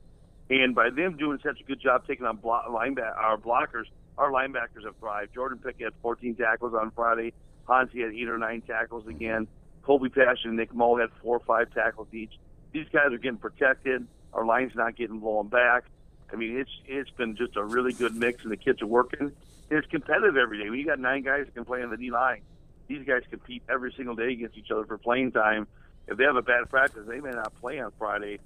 And 0.51 0.75
by 0.75 0.89
them 0.89 1.15
doing 1.15 1.39
such 1.41 1.61
a 1.61 1.63
good 1.63 1.79
job 1.79 2.05
taking 2.05 2.25
on 2.25 2.35
block, 2.35 2.67
lineback, 2.67 3.15
our 3.15 3.37
blockers, 3.37 3.85
our 4.17 4.31
linebackers 4.31 4.83
have 4.83 4.97
thrived. 4.99 5.33
Jordan 5.33 5.57
Pickett 5.57 5.85
had 5.85 5.93
14 6.01 6.35
tackles 6.35 6.73
on 6.73 6.91
Friday. 6.91 7.33
Hansi 7.69 8.01
had 8.01 8.11
eight 8.11 8.27
or 8.27 8.37
nine 8.37 8.61
tackles 8.61 9.07
again. 9.07 9.47
Colby 9.81 10.09
Passion 10.09 10.49
and 10.49 10.57
Nick 10.57 10.73
Moe 10.73 10.97
had 10.97 11.09
four 11.21 11.37
or 11.37 11.39
five 11.39 11.73
tackles 11.73 12.09
each. 12.11 12.33
These 12.73 12.87
guys 12.91 13.13
are 13.13 13.17
getting 13.17 13.37
protected. 13.37 14.05
Our 14.33 14.45
line's 14.45 14.75
not 14.75 14.97
getting 14.97 15.19
blown 15.19 15.47
back. 15.47 15.85
I 16.33 16.35
mean, 16.35 16.57
it's 16.57 16.71
it's 16.85 17.09
been 17.11 17.35
just 17.35 17.55
a 17.55 17.63
really 17.63 17.93
good 17.93 18.15
mix, 18.15 18.43
and 18.43 18.51
the 18.51 18.57
kids 18.57 18.81
are 18.81 18.87
working. 18.87 19.31
It's 19.69 19.87
competitive 19.87 20.37
every 20.37 20.61
day. 20.61 20.69
When 20.69 20.79
you 20.79 20.85
got 20.85 20.99
nine 20.99 21.23
guys 21.23 21.45
that 21.45 21.55
can 21.55 21.65
play 21.65 21.81
on 21.81 21.89
the 21.89 21.97
D 21.97 22.11
line, 22.11 22.41
these 22.87 23.05
guys 23.05 23.23
compete 23.29 23.63
every 23.69 23.93
single 23.95 24.15
day 24.15 24.31
against 24.31 24.57
each 24.57 24.71
other 24.71 24.85
for 24.85 24.97
playing 24.97 25.31
time 25.31 25.67
if 26.07 26.17
they 26.17 26.23
have 26.25 26.35
a 26.35 26.41
bad 26.41 26.69
practice, 26.69 27.03
they 27.07 27.21
may 27.21 27.31
not 27.31 27.53
play 27.59 27.79
on 27.79 27.91
Friday. 27.97 28.39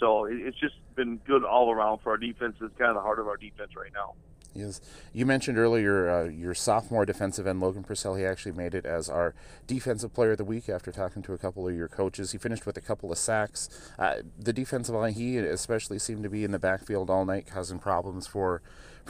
So 0.00 0.24
it's 0.24 0.58
just 0.58 0.74
been 0.96 1.18
good 1.18 1.44
all 1.44 1.70
around 1.70 1.98
for 1.98 2.10
our 2.10 2.16
defense. 2.16 2.56
It's 2.60 2.76
kind 2.78 2.88
of 2.88 2.96
the 2.96 3.02
heart 3.02 3.20
of 3.20 3.28
our 3.28 3.36
defense 3.36 3.76
right 3.76 3.92
now. 3.94 4.14
Yes. 4.54 4.80
You 5.12 5.26
mentioned 5.26 5.58
earlier 5.58 6.10
uh, 6.10 6.24
your 6.24 6.54
sophomore 6.54 7.06
defensive 7.06 7.46
end, 7.46 7.60
Logan 7.60 7.84
Purcell. 7.84 8.16
He 8.16 8.24
actually 8.24 8.52
made 8.52 8.74
it 8.74 8.84
as 8.84 9.08
our 9.08 9.34
defensive 9.66 10.12
player 10.12 10.32
of 10.32 10.38
the 10.38 10.44
week 10.44 10.68
after 10.68 10.90
talking 10.90 11.22
to 11.22 11.32
a 11.32 11.38
couple 11.38 11.68
of 11.68 11.76
your 11.76 11.86
coaches. 11.86 12.32
He 12.32 12.38
finished 12.38 12.66
with 12.66 12.76
a 12.76 12.80
couple 12.80 13.12
of 13.12 13.18
sacks. 13.18 13.68
Uh, 13.98 14.16
the 14.36 14.52
defensive 14.52 14.94
line, 14.94 15.12
he 15.12 15.38
especially 15.38 16.00
seemed 16.00 16.24
to 16.24 16.30
be 16.30 16.42
in 16.42 16.50
the 16.50 16.58
backfield 16.58 17.10
all 17.10 17.24
night, 17.24 17.46
causing 17.46 17.78
problems 17.78 18.26
for 18.26 18.60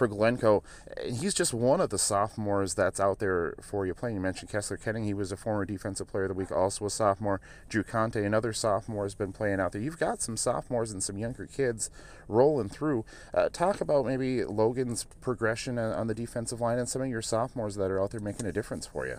for 0.01 0.09
Glencoe. 0.09 0.63
He's 1.05 1.35
just 1.35 1.53
one 1.53 1.79
of 1.79 1.91
the 1.91 1.99
sophomores 1.99 2.73
that's 2.73 2.99
out 2.99 3.19
there 3.19 3.53
for 3.61 3.85
you 3.85 3.93
playing. 3.93 4.17
You 4.17 4.23
mentioned 4.23 4.51
Kessler 4.51 4.79
Kenning. 4.79 5.05
He 5.05 5.13
was 5.13 5.31
a 5.31 5.37
former 5.37 5.67
defensive 5.67 6.09
player 6.09 6.25
of 6.25 6.29
the 6.31 6.35
week, 6.35 6.51
also 6.51 6.87
a 6.87 6.91
sophomore. 6.91 7.39
Drew 7.69 7.83
Conte, 7.83 8.25
another 8.25 8.55
sophomore, 8.55 9.03
has 9.03 9.15
been 9.15 9.31
playing 9.31 9.61
out 9.61 9.73
there. 9.73 9.83
You've 9.83 9.99
got 9.99 10.23
some 10.23 10.39
sophomores 10.39 10.91
and 10.91 11.03
some 11.03 11.19
younger 11.19 11.45
kids 11.45 11.91
rolling 12.29 12.71
through. 12.71 13.05
Uh, 13.35 13.51
talk 13.51 13.83
about 13.83 14.07
maybe 14.07 14.43
Logan's 14.43 15.05
progression 15.21 15.79
on 15.79 16.07
the 16.07 16.15
defensive 16.15 16.63
line 16.63 16.79
and 16.79 16.89
some 16.89 17.03
of 17.03 17.09
your 17.09 17.21
sophomores 17.21 17.75
that 17.75 17.91
are 17.91 18.01
out 18.01 18.13
there 18.13 18.21
making 18.21 18.47
a 18.47 18.53
difference 18.53 18.87
for 18.87 19.07
you. 19.07 19.19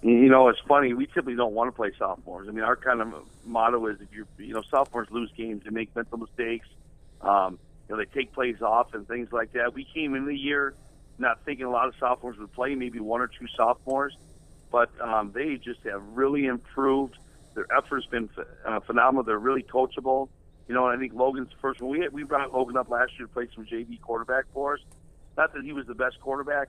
You 0.00 0.30
know, 0.30 0.48
it's 0.48 0.60
funny. 0.66 0.94
We 0.94 1.08
typically 1.08 1.36
don't 1.36 1.52
want 1.52 1.68
to 1.68 1.72
play 1.76 1.92
sophomores. 1.98 2.48
I 2.48 2.52
mean, 2.52 2.64
our 2.64 2.76
kind 2.76 3.02
of 3.02 3.12
motto 3.44 3.84
is 3.88 4.00
if 4.00 4.08
you're, 4.14 4.28
you 4.38 4.54
know, 4.54 4.62
sophomores 4.70 5.08
lose 5.10 5.30
games, 5.36 5.64
they 5.64 5.70
make 5.70 5.94
mental 5.94 6.16
mistakes. 6.16 6.68
Um, 7.20 7.58
you 7.88 7.96
know, 7.96 8.02
they 8.02 8.20
take 8.20 8.32
plays 8.32 8.60
off 8.60 8.94
and 8.94 9.06
things 9.08 9.28
like 9.32 9.52
that. 9.52 9.74
We 9.74 9.86
came 9.94 10.14
in 10.14 10.26
the 10.26 10.36
year 10.36 10.74
not 11.18 11.44
thinking 11.44 11.66
a 11.66 11.70
lot 11.70 11.88
of 11.88 11.94
sophomores 11.98 12.38
would 12.38 12.52
play, 12.52 12.74
maybe 12.74 13.00
one 13.00 13.20
or 13.20 13.26
two 13.26 13.46
sophomores, 13.56 14.16
but 14.70 14.90
um, 15.00 15.32
they 15.34 15.56
just 15.56 15.80
have 15.84 16.02
really 16.12 16.46
improved. 16.46 17.16
Their 17.54 17.66
effort's 17.76 18.06
been 18.06 18.28
uh, 18.64 18.80
phenomenal. 18.80 19.24
They're 19.24 19.38
really 19.38 19.62
coachable. 19.62 20.28
You 20.68 20.74
know, 20.74 20.86
and 20.86 20.96
I 20.96 21.00
think 21.00 21.14
Logan's 21.14 21.48
the 21.48 21.56
first 21.60 21.80
one. 21.80 21.90
We 21.90 22.00
had, 22.00 22.12
we 22.12 22.24
brought 22.24 22.52
Logan 22.52 22.76
up 22.76 22.90
last 22.90 23.12
year 23.18 23.26
to 23.26 23.32
play 23.32 23.48
some 23.54 23.64
JV 23.64 24.00
quarterback 24.00 24.44
for 24.52 24.74
us. 24.74 24.80
Not 25.36 25.54
that 25.54 25.64
he 25.64 25.72
was 25.72 25.86
the 25.86 25.94
best 25.94 26.20
quarterback 26.20 26.68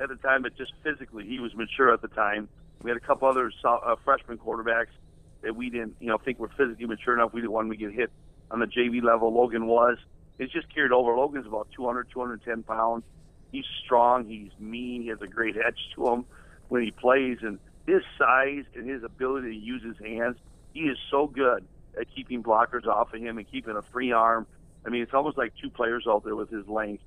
at 0.00 0.08
the 0.08 0.16
time, 0.16 0.42
but 0.42 0.56
just 0.56 0.72
physically 0.82 1.26
he 1.26 1.40
was 1.40 1.54
mature 1.54 1.92
at 1.92 2.02
the 2.02 2.08
time. 2.08 2.48
We 2.82 2.90
had 2.90 2.96
a 2.96 3.00
couple 3.00 3.28
other 3.28 3.50
uh, 3.64 3.96
freshman 4.04 4.38
quarterbacks 4.38 4.94
that 5.42 5.56
we 5.56 5.70
didn't, 5.70 5.96
you 6.00 6.08
know, 6.08 6.18
think 6.18 6.38
were 6.38 6.50
physically 6.56 6.86
mature 6.86 7.14
enough. 7.14 7.32
We 7.32 7.40
didn't 7.40 7.52
want 7.52 7.68
them 7.68 7.76
to 7.76 7.84
get 7.84 7.92
hit 7.92 8.10
on 8.50 8.60
the 8.60 8.66
JV 8.66 9.02
level. 9.02 9.32
Logan 9.34 9.66
was. 9.66 9.98
It's 10.38 10.52
just 10.52 10.72
carried 10.74 10.92
over. 10.92 11.14
Logan's 11.16 11.46
about 11.46 11.68
200, 11.76 12.08
210 12.10 12.62
pounds. 12.62 13.04
He's 13.50 13.64
strong. 13.84 14.26
He's 14.26 14.50
mean. 14.58 15.02
He 15.02 15.08
has 15.08 15.20
a 15.20 15.26
great 15.26 15.56
edge 15.56 15.78
to 15.94 16.08
him 16.08 16.24
when 16.68 16.82
he 16.82 16.90
plays. 16.90 17.38
And 17.42 17.58
his 17.86 18.02
size 18.18 18.64
and 18.74 18.88
his 18.88 19.04
ability 19.04 19.50
to 19.50 19.56
use 19.56 19.82
his 19.82 19.98
hands, 19.98 20.36
he 20.72 20.80
is 20.80 20.98
so 21.10 21.26
good 21.26 21.64
at 22.00 22.06
keeping 22.14 22.42
blockers 22.42 22.86
off 22.86 23.12
of 23.12 23.20
him 23.20 23.38
and 23.38 23.50
keeping 23.50 23.76
a 23.76 23.82
free 23.82 24.12
arm. 24.12 24.46
I 24.86 24.88
mean, 24.88 25.02
it's 25.02 25.14
almost 25.14 25.36
like 25.36 25.52
two 25.60 25.70
players 25.70 26.06
out 26.08 26.24
there 26.24 26.34
with 26.34 26.50
his 26.50 26.66
length. 26.66 27.04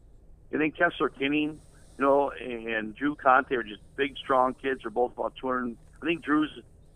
And 0.52 0.62
then 0.62 0.72
Kessler 0.72 1.10
Kinning, 1.10 1.58
you 1.98 2.06
know, 2.06 2.30
and 2.32 2.96
Drew 2.96 3.16
Conte 3.16 3.54
are 3.56 3.64
just 3.64 3.82
big, 3.96 4.16
strong 4.18 4.54
kids. 4.54 4.82
They're 4.84 4.92
both 4.92 5.14
about 5.14 5.34
200. 5.42 5.76
I 6.02 6.06
think 6.06 6.24
Drew's 6.24 6.52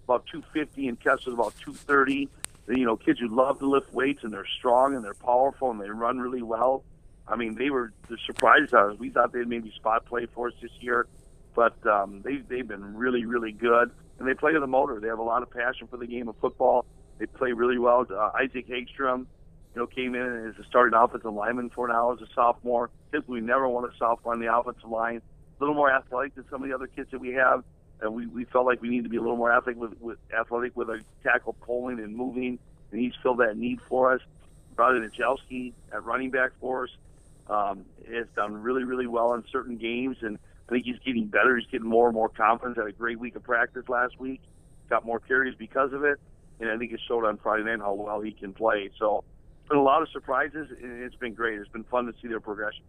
about 0.06 0.26
250 0.28 0.88
and 0.88 1.00
Kessler's 1.00 1.34
about 1.34 1.56
230 1.60 2.30
you 2.78 2.86
know, 2.86 2.96
kids 2.96 3.20
who 3.20 3.28
love 3.28 3.60
to 3.60 3.70
lift 3.70 3.94
weights 3.94 4.24
and 4.24 4.32
they're 4.32 4.46
strong 4.58 4.96
and 4.96 5.04
they're 5.04 5.14
powerful 5.14 5.72
and 5.72 5.82
they 5.82 5.90
run 5.90 6.20
really 6.20 6.42
well. 6.44 6.84
I 7.28 7.36
mean, 7.36 7.56
they 7.56 7.70
were 7.70 7.94
surprised 8.26 8.74
us. 8.74 8.98
We 8.98 9.10
thought 9.10 9.34
they'd 9.34 9.48
maybe 9.48 9.72
spot 9.76 10.06
play 10.06 10.28
for 10.34 10.48
us 10.48 10.54
this 10.62 10.72
year, 10.80 11.08
but 11.56 11.76
um, 11.86 12.22
they 12.24 12.38
they've 12.38 12.68
been 12.68 12.96
really 12.96 13.26
really 13.26 13.52
good 13.52 13.92
and 14.20 14.28
they 14.28 14.34
play 14.34 14.54
with 14.54 14.64
a 14.64 14.68
motor. 14.68 15.00
They 15.00 15.08
have 15.08 15.20
a 15.20 15.24
lot 15.24 15.44
of 15.44 15.50
passion 15.50 15.88
for 15.88 15.98
the 15.98 16.08
game 16.08 16.28
of 16.28 16.36
football. 16.38 16.86
They 17.18 17.26
play 17.26 17.52
really 17.54 17.78
well. 17.78 18.06
Uh, 18.10 18.32
Isaac 18.40 18.68
Hagstrom, 18.68 19.20
you 19.74 19.82
know, 19.82 19.88
came 19.88 20.16
in 20.16 20.48
as 20.50 20.64
a 20.64 20.68
starting 20.68 20.98
offensive 20.98 21.34
lineman 21.34 21.70
for 21.70 21.88
now 21.88 22.14
as 22.14 22.22
a 22.22 22.28
sophomore. 22.34 22.90
Typically, 23.12 23.42
never 23.42 23.68
won 23.68 23.86
a 23.86 23.98
sophomore 23.98 24.34
on 24.34 24.40
the 24.40 24.54
offensive 24.54 24.90
line. 24.90 25.18
A 25.18 25.64
little 25.64 25.76
more 25.76 25.92
athletic 25.92 26.36
than 26.36 26.46
some 26.50 26.64
of 26.64 26.70
the 26.70 26.76
other 26.76 26.88
kids 26.88 27.12
that 27.12 27.20
we 27.20 27.30
have 27.34 27.64
and 28.02 28.14
we, 28.14 28.28
we 28.28 28.46
felt 28.46 28.66
like 28.66 28.82
we 28.82 28.90
need 28.90 29.04
to 29.04 29.10
be 29.10 29.18
a 29.18 29.22
little 29.22 29.38
more 29.38 29.52
athletic 29.52 29.80
with, 29.80 30.00
with 30.02 30.18
athletic 30.38 30.76
with 30.76 30.90
a 30.90 31.02
tackle 31.24 31.54
pulling 31.62 32.00
and 32.00 32.16
moving, 32.16 32.60
and 32.92 33.02
he's 33.02 33.14
filled 33.22 33.40
that 33.40 33.58
need 33.58 33.80
for 33.88 34.14
us. 34.14 34.22
Brother 34.76 35.00
Najelski 35.00 35.74
at 35.92 36.04
running 36.06 36.32
back 36.32 36.52
for 36.62 36.86
us 36.86 36.90
um, 37.50 37.86
has 38.12 38.28
done 38.36 38.54
really, 38.54 38.84
really 38.84 39.08
well 39.08 39.34
in 39.34 39.44
certain 39.52 39.78
games, 39.78 40.18
and 40.22 40.38
I 40.68 40.72
think 40.72 40.86
he's 40.86 41.00
getting 41.00 41.28
better. 41.28 41.58
He's 41.58 41.68
getting 41.68 41.88
more 41.88 42.08
and 42.08 42.16
more 42.16 42.30
confidence. 42.30 42.78
Had 42.78 42.88
a 42.88 42.92
great 42.92 43.20
week 43.20 43.36
of 43.36 43.44
practice 43.44 43.90
last 43.90 44.20
week. 44.20 44.42
Got 44.90 45.06
more 45.06 45.20
carries 45.20 45.56
because 45.56 45.94
of 45.94 46.04
it, 46.04 46.20
and 46.60 46.70
I 46.70 46.78
think 46.78 46.94
it 46.94 47.02
showed 47.08 47.26
on 47.26 47.38
Friday 47.38 47.64
night 47.64 47.80
how 47.80 47.94
well 47.94 48.22
he 48.22 48.32
can 48.32 48.54
play. 48.54 48.90
So, 48.98 49.24
been 49.68 49.78
a 49.78 49.84
lot 49.84 50.02
of 50.02 50.10
surprises, 50.10 50.70
and 50.82 51.04
it's 51.04 51.16
been 51.16 51.34
great. 51.34 51.60
It's 51.60 51.70
been 51.70 51.84
fun 51.84 52.06
to 52.08 52.14
see 52.22 52.28
their 52.28 52.40
progression. 52.40 52.84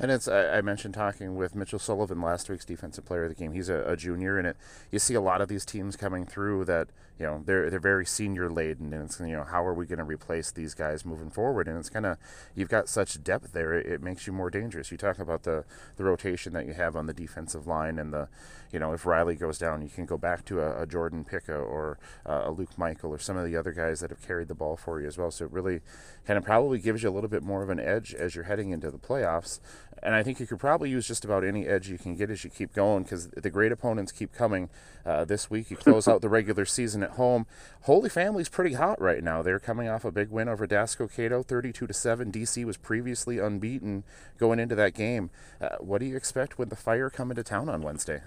And 0.00 0.12
it's 0.12 0.28
I, 0.28 0.60
mentioned 0.60 0.94
talking 0.94 1.34
with 1.34 1.56
Mitchell 1.56 1.80
Sullivan 1.80 2.22
last 2.22 2.48
week's 2.48 2.64
defensive 2.64 3.04
player 3.04 3.24
of 3.24 3.30
the 3.30 3.34
game. 3.34 3.52
He's 3.52 3.68
a, 3.68 3.82
a, 3.82 3.96
junior, 3.96 4.38
and 4.38 4.46
it 4.46 4.56
you 4.92 5.00
see 5.00 5.14
a 5.14 5.20
lot 5.20 5.40
of 5.40 5.48
these 5.48 5.64
teams 5.64 5.96
coming 5.96 6.24
through 6.24 6.66
that 6.66 6.88
you 7.18 7.26
know 7.26 7.42
they're 7.44 7.68
they're 7.68 7.80
very 7.80 8.06
senior 8.06 8.48
laden, 8.48 8.92
and 8.92 9.02
it's 9.02 9.18
you 9.18 9.34
know 9.34 9.42
how 9.42 9.66
are 9.66 9.74
we 9.74 9.86
going 9.86 9.98
to 9.98 10.04
replace 10.04 10.52
these 10.52 10.72
guys 10.72 11.04
moving 11.04 11.30
forward? 11.30 11.66
And 11.66 11.76
it's 11.76 11.90
kind 11.90 12.06
of 12.06 12.16
you've 12.54 12.68
got 12.68 12.88
such 12.88 13.22
depth 13.24 13.52
there, 13.52 13.74
it, 13.74 13.86
it, 13.86 14.02
makes 14.02 14.24
you 14.24 14.32
more 14.32 14.50
dangerous. 14.50 14.92
You 14.92 14.98
talk 14.98 15.18
about 15.18 15.42
the 15.42 15.64
the 15.96 16.04
rotation 16.04 16.52
that 16.52 16.66
you 16.66 16.74
have 16.74 16.94
on 16.94 17.06
the 17.06 17.12
defensive 17.12 17.66
line, 17.66 17.98
and 17.98 18.12
the 18.12 18.28
you 18.72 18.78
know 18.78 18.92
if 18.92 19.04
Riley 19.04 19.34
goes 19.34 19.58
down, 19.58 19.82
you 19.82 19.88
can 19.88 20.06
go 20.06 20.16
back 20.16 20.44
to 20.44 20.60
a, 20.60 20.82
a 20.82 20.86
Jordan 20.86 21.24
Pickett 21.24 21.56
or 21.56 21.98
uh, 22.24 22.42
a 22.44 22.52
Luke 22.52 22.78
Michael 22.78 23.10
or 23.10 23.18
some 23.18 23.36
of 23.36 23.44
the 23.44 23.56
other 23.56 23.72
guys 23.72 23.98
that 23.98 24.10
have 24.10 24.24
carried 24.24 24.46
the 24.46 24.54
ball 24.54 24.76
for 24.76 25.00
you 25.00 25.08
as 25.08 25.18
well. 25.18 25.32
So 25.32 25.46
it 25.46 25.50
really 25.50 25.80
kind 26.24 26.38
of 26.38 26.44
probably 26.44 26.78
gives 26.78 27.02
you 27.02 27.08
a 27.08 27.10
little 27.10 27.30
bit 27.30 27.42
more 27.42 27.64
of 27.64 27.68
an 27.70 27.80
edge 27.80 28.14
as 28.14 28.36
you're 28.36 28.44
heading 28.44 28.70
into 28.70 28.92
the 28.92 28.98
playoffs 28.98 29.58
and 30.02 30.14
I 30.14 30.22
think 30.22 30.40
you 30.40 30.46
could 30.46 30.58
probably 30.58 30.90
use 30.90 31.06
just 31.06 31.24
about 31.24 31.44
any 31.44 31.66
edge 31.66 31.88
you 31.88 31.98
can 31.98 32.14
get 32.14 32.30
as 32.30 32.44
you 32.44 32.50
keep 32.50 32.72
going 32.72 33.02
because 33.02 33.28
the 33.28 33.50
great 33.50 33.72
opponents 33.72 34.12
keep 34.12 34.32
coming. 34.32 34.70
Uh, 35.04 35.24
this 35.24 35.50
week, 35.50 35.70
you 35.70 35.76
close 35.76 36.06
out 36.08 36.20
the 36.20 36.28
regular 36.28 36.64
season 36.64 37.02
at 37.02 37.10
home. 37.12 37.46
Holy 37.82 38.08
Family's 38.08 38.48
pretty 38.48 38.74
hot 38.74 39.00
right 39.00 39.22
now. 39.22 39.42
They're 39.42 39.58
coming 39.58 39.88
off 39.88 40.04
a 40.04 40.12
big 40.12 40.30
win 40.30 40.48
over 40.48 40.66
Dassel-Cokato, 40.66 41.44
32 41.44 41.86
to 41.86 41.94
seven. 41.94 42.30
DC 42.30 42.64
was 42.64 42.76
previously 42.76 43.38
unbeaten 43.38 44.04
going 44.38 44.58
into 44.58 44.74
that 44.74 44.94
game. 44.94 45.30
Uh, 45.60 45.76
what 45.80 45.98
do 45.98 46.06
you 46.06 46.16
expect 46.16 46.58
when 46.58 46.68
the 46.68 46.76
Fire 46.76 47.10
come 47.10 47.30
into 47.30 47.42
town 47.42 47.68
on 47.68 47.82
Wednesday? 47.82 48.22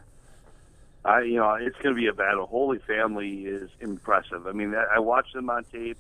I, 1.04 1.22
you 1.22 1.38
know, 1.38 1.56
it's 1.56 1.78
going 1.78 1.96
to 1.96 2.00
be 2.00 2.08
a 2.08 2.14
battle. 2.14 2.46
Holy 2.46 2.78
Family 2.80 3.46
is 3.46 3.70
impressive. 3.80 4.46
I 4.46 4.52
mean, 4.52 4.76
I 4.76 5.00
watched 5.00 5.34
them 5.34 5.50
on 5.50 5.64
tape. 5.66 5.98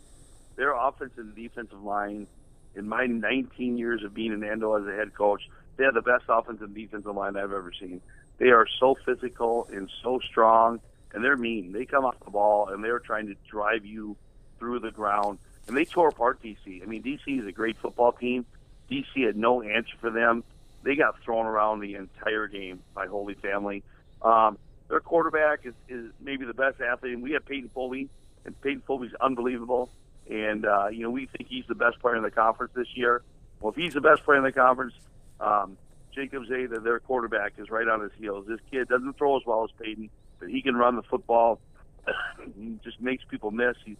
Their 0.57 0.73
offensive 0.73 1.17
and 1.17 1.35
defensive 1.35 1.81
line, 1.81 2.27
in 2.75 2.87
my 2.87 3.05
19 3.05 3.77
years 3.77 4.03
of 4.03 4.13
being 4.13 4.33
in 4.33 4.41
Ando 4.41 4.79
as 4.79 4.87
a 4.87 4.95
head 4.95 5.13
coach 5.13 5.41
they 5.81 5.85
have 5.85 5.93
the 5.93 6.01
best 6.01 6.25
offensive 6.29 6.67
and 6.67 6.75
defensive 6.75 7.15
line 7.15 7.35
I've 7.35 7.53
ever 7.53 7.71
seen. 7.77 8.01
They 8.37 8.49
are 8.49 8.67
so 8.79 8.95
physical 9.05 9.67
and 9.71 9.89
so 10.03 10.19
strong, 10.19 10.79
and 11.13 11.23
they're 11.23 11.37
mean. 11.37 11.71
They 11.71 11.85
come 11.85 12.05
off 12.05 12.15
the 12.23 12.31
ball 12.31 12.67
and 12.69 12.83
they're 12.83 12.99
trying 12.99 13.27
to 13.27 13.35
drive 13.49 13.85
you 13.85 14.15
through 14.59 14.79
the 14.79 14.91
ground. 14.91 15.39
And 15.67 15.75
they 15.75 15.85
tore 15.85 16.09
apart 16.09 16.41
DC. 16.43 16.83
I 16.83 16.85
mean, 16.85 17.03
DC 17.03 17.39
is 17.39 17.47
a 17.47 17.51
great 17.51 17.77
football 17.77 18.11
team. 18.11 18.45
DC 18.91 19.25
had 19.25 19.35
no 19.35 19.61
answer 19.61 19.95
for 19.99 20.09
them. 20.09 20.43
They 20.83 20.95
got 20.95 21.19
thrown 21.23 21.45
around 21.45 21.79
the 21.79 21.95
entire 21.95 22.47
game 22.47 22.81
by 22.93 23.07
Holy 23.07 23.35
Family. 23.35 23.83
Um, 24.21 24.57
their 24.87 24.99
quarterback 24.99 25.65
is, 25.65 25.73
is 25.87 26.11
maybe 26.19 26.45
the 26.45 26.53
best 26.53 26.81
athlete. 26.81 27.13
And 27.13 27.23
we 27.23 27.31
have 27.31 27.45
Peyton 27.45 27.69
Foley, 27.73 28.09
and 28.45 28.59
Peyton 28.61 28.83
Foley's 28.85 29.13
unbelievable. 29.21 29.89
And, 30.29 30.65
uh, 30.65 30.87
you 30.87 31.03
know, 31.03 31.09
we 31.09 31.25
think 31.25 31.49
he's 31.49 31.65
the 31.67 31.75
best 31.75 31.99
player 31.99 32.15
in 32.15 32.23
the 32.23 32.31
conference 32.31 32.73
this 32.75 32.87
year. 32.95 33.21
Well, 33.59 33.71
if 33.71 33.75
he's 33.75 33.93
the 33.93 34.01
best 34.01 34.23
player 34.23 34.37
in 34.37 34.43
the 34.43 34.51
conference, 34.51 34.93
um, 35.39 35.77
Jacob 36.13 36.45
Zeta, 36.47 36.79
their 36.79 36.99
quarterback, 36.99 37.53
is 37.57 37.69
right 37.69 37.87
on 37.87 38.01
his 38.01 38.11
heels. 38.17 38.45
This 38.47 38.59
kid 38.69 38.87
doesn't 38.87 39.17
throw 39.17 39.37
as 39.37 39.43
well 39.45 39.63
as 39.63 39.71
Peyton, 39.81 40.09
but 40.39 40.49
he 40.49 40.61
can 40.61 40.75
run 40.75 40.95
the 40.95 41.03
football. 41.03 41.59
he 42.55 42.79
just 42.83 42.99
makes 43.01 43.23
people 43.25 43.51
miss. 43.51 43.75
He, 43.85 43.97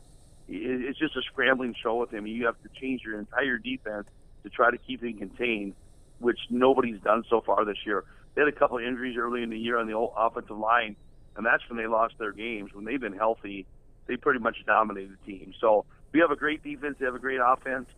it's 0.48 1.00
just 1.00 1.16
a 1.16 1.22
scrambling 1.22 1.76
show 1.82 1.96
with 1.96 2.12
him. 2.12 2.28
You 2.28 2.46
have 2.46 2.62
to 2.64 2.70
change 2.80 3.04
your 3.04 3.18
entire 3.20 3.58
defense 3.58 4.08
to 4.44 4.50
try 4.50 4.72
to 4.72 4.78
keep 4.78 5.04
him 5.04 5.18
contained, 5.18 5.76
which 6.20 6.40
nobody's 6.50 7.00
done 7.02 7.24
so 7.30 7.42
far 7.42 7.64
this 7.66 7.78
year. 7.86 8.04
They 8.36 8.42
had 8.42 8.48
a 8.48 8.58
couple 8.58 8.78
of 8.78 8.84
injuries 8.84 9.18
early 9.18 9.44
in 9.44 9.50
the 9.50 9.58
year 9.58 9.78
on 9.78 9.88
the 9.88 9.98
offensive 9.98 10.58
line, 10.58 10.96
and 11.36 11.46
that's 11.46 11.68
when 11.70 11.78
they 11.78 11.88
lost 11.88 12.16
their 12.18 12.32
games. 12.32 12.74
When 12.74 12.86
they've 12.86 13.00
been 13.00 13.16
healthy, 13.16 13.66
they 14.08 14.18
pretty 14.18 14.40
much 14.40 14.58
dominated 14.66 15.18
the 15.22 15.32
team. 15.32 15.54
So 15.60 15.86
we 16.12 16.20
have 16.20 16.32
a 16.32 16.36
great 16.36 16.64
defense. 16.64 16.98
They 17.00 17.06
have 17.06 17.16
a 17.16 17.20
great 17.20 17.40
offense. 17.44 17.90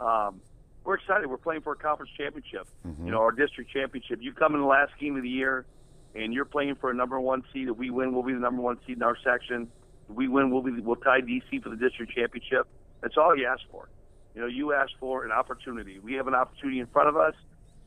Um, 0.00 0.40
we're 0.84 0.94
excited. 0.94 1.26
We're 1.26 1.36
playing 1.36 1.62
for 1.62 1.72
a 1.72 1.76
conference 1.76 2.12
championship. 2.16 2.66
Mm-hmm. 2.86 3.06
You 3.06 3.12
know, 3.12 3.18
our 3.18 3.32
district 3.32 3.70
championship. 3.70 4.20
You 4.22 4.32
come 4.32 4.54
in 4.54 4.60
the 4.60 4.66
last 4.66 4.92
game 4.98 5.16
of 5.16 5.22
the 5.22 5.28
year, 5.28 5.66
and 6.14 6.32
you're 6.32 6.44
playing 6.44 6.76
for 6.76 6.90
a 6.90 6.94
number 6.94 7.20
one 7.20 7.42
seed. 7.52 7.68
If 7.68 7.76
we 7.76 7.90
win, 7.90 8.14
we'll 8.14 8.22
be 8.22 8.32
the 8.32 8.38
number 8.38 8.62
one 8.62 8.78
seed 8.86 8.96
in 8.96 9.02
our 9.02 9.16
section. 9.22 9.68
If 10.08 10.16
we 10.16 10.28
win, 10.28 10.50
we'll 10.50 10.62
be 10.62 10.72
we'll 10.80 10.96
tie 10.96 11.20
DC 11.20 11.62
for 11.62 11.68
the 11.68 11.76
district 11.76 12.12
championship. 12.14 12.66
That's 13.02 13.16
all 13.16 13.36
you 13.36 13.46
ask 13.46 13.62
for. 13.70 13.88
You 14.34 14.42
know, 14.42 14.46
you 14.46 14.72
ask 14.72 14.92
for 15.00 15.24
an 15.24 15.32
opportunity. 15.32 15.98
We 15.98 16.14
have 16.14 16.28
an 16.28 16.34
opportunity 16.34 16.80
in 16.80 16.86
front 16.86 17.08
of 17.08 17.16
us. 17.16 17.34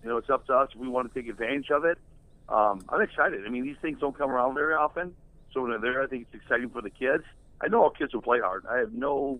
You 0.03 0.09
know, 0.09 0.17
it's 0.17 0.29
up 0.29 0.45
to 0.47 0.53
us 0.53 0.69
if 0.73 0.79
we 0.79 0.87
want 0.87 1.11
to 1.11 1.19
take 1.19 1.29
advantage 1.29 1.69
of 1.71 1.85
it. 1.85 1.97
Um, 2.49 2.83
I'm 2.89 3.01
excited. 3.01 3.45
I 3.45 3.49
mean, 3.49 3.63
these 3.63 3.77
things 3.81 3.99
don't 3.99 4.17
come 4.17 4.29
around 4.29 4.55
very 4.55 4.73
often. 4.73 5.15
So 5.53 5.61
when 5.61 5.71
they're 5.71 5.79
there, 5.79 6.03
I 6.03 6.07
think 6.07 6.27
it's 6.31 6.43
exciting 6.43 6.69
for 6.69 6.81
the 6.81 6.89
kids. 6.89 7.23
I 7.61 7.67
know 7.67 7.85
our 7.85 7.91
kids 7.91 8.13
will 8.13 8.21
play 8.21 8.39
hard. 8.39 8.65
I 8.69 8.77
have 8.79 8.93
no 8.93 9.39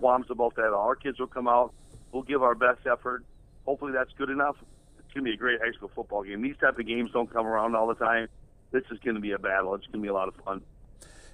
qualms 0.00 0.26
about 0.30 0.56
that. 0.56 0.72
Our 0.74 0.96
kids 0.96 1.20
will 1.20 1.28
come 1.28 1.46
out 1.46 1.72
we'll 2.12 2.22
give 2.22 2.42
our 2.42 2.54
best 2.54 2.80
effort. 2.90 3.24
Hopefully, 3.64 3.92
that's 3.92 4.12
good 4.16 4.30
enough. 4.30 4.56
It's 4.98 5.12
going 5.12 5.24
to 5.24 5.30
be 5.30 5.34
a 5.34 5.36
great 5.36 5.60
high 5.60 5.72
school 5.72 5.90
football 5.94 6.22
game. 6.22 6.42
These 6.42 6.56
type 6.60 6.78
of 6.78 6.86
games 6.86 7.10
don't 7.12 7.32
come 7.32 7.46
around 7.46 7.74
all 7.74 7.86
the 7.86 7.94
time. 7.94 8.28
This 8.72 8.84
is 8.90 8.98
going 9.00 9.16
to 9.16 9.20
be 9.20 9.32
a 9.32 9.38
battle. 9.38 9.74
It's 9.74 9.86
going 9.86 10.00
to 10.00 10.02
be 10.02 10.08
a 10.08 10.14
lot 10.14 10.28
of 10.28 10.34
fun. 10.44 10.62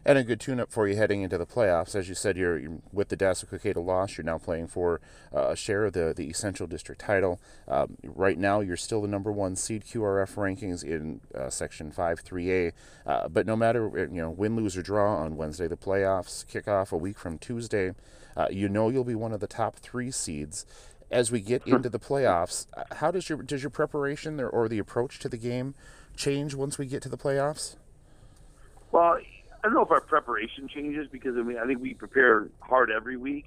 And 0.07 0.17
a 0.19 0.23
good 0.23 0.39
tune-up 0.39 0.71
for 0.71 0.87
you 0.87 0.95
heading 0.95 1.23
into 1.23 1.37
the 1.37 1.47
playoffs. 1.47 1.97
As 1.97 2.09
you 2.09 2.15
said, 2.15 2.37
you're, 2.37 2.57
you're 2.57 2.79
with 2.93 3.09
the 3.09 3.17
Cokato 3.17 3.85
loss. 3.85 4.17
You're 4.17 4.25
now 4.25 4.39
playing 4.39 4.69
for 4.69 5.01
uh, 5.35 5.49
a 5.49 5.57
share 5.57 5.85
of 5.85 5.95
the, 5.95 6.15
the 6.17 6.29
Essential 6.29 6.69
District 6.69 7.01
title. 7.01 7.41
Um, 7.67 7.97
right 8.05 8.39
now, 8.39 8.61
you're 8.61 8.77
still 8.77 9.03
the 9.03 9.09
number 9.09 9.33
one 9.33 9.57
seed 9.57 9.85
QRF 9.85 10.37
rankings 10.37 10.85
in 10.85 11.23
uh, 11.35 11.51
Section 11.51 11.91
5-3A. 11.91 12.71
Uh, 13.05 13.27
but 13.27 13.49
no 13.49 13.57
matter 13.57 13.91
you 13.97 14.23
know 14.23 14.31
win, 14.31 14.55
lose, 14.55 14.77
or 14.77 14.83
draw 14.83 15.17
on 15.17 15.37
Wednesday, 15.37 15.67
the 15.67 15.77
playoffs 15.77 16.47
kick 16.47 16.69
off 16.69 16.93
a 16.93 16.97
week 16.97 17.19
from 17.19 17.37
Tuesday. 17.37 17.91
Uh, 18.37 18.47
you 18.49 18.69
know 18.69 18.89
you'll 18.89 19.03
be 19.03 19.17
one 19.17 19.33
of 19.33 19.41
the 19.41 19.49
top 19.49 19.75
three 19.75 20.13
seeds 20.13 20.65
as 21.11 21.33
we 21.33 21.41
get 21.41 21.67
into 21.67 21.89
the 21.89 21.99
playoffs. 21.99 22.69
Uh, 22.77 22.85
how 22.95 23.11
does 23.11 23.29
your 23.29 23.43
does 23.43 23.65
your 23.65 23.71
preparation 23.71 24.39
or, 24.39 24.49
or 24.49 24.69
the 24.69 24.79
approach 24.79 25.19
to 25.19 25.29
the 25.29 25.37
game 25.37 25.75
change 26.17 26.55
once 26.55 26.79
we 26.79 26.87
get 26.87 27.03
to 27.03 27.09
the 27.09 27.19
playoffs? 27.19 27.75
Well, 28.93 29.19
I 29.67 29.69
don't 29.69 29.75
know 29.75 29.85
if 29.85 29.91
our 29.91 30.01
preparation 30.01 30.69
changes 30.69 31.09
because 31.11 31.37
I 31.37 31.43
mean 31.43 31.59
I 31.59 31.67
think 31.67 31.81
we 31.81 31.95
prepare 31.95 32.49
hard 32.61 32.91
every 32.91 33.17
week. 33.17 33.47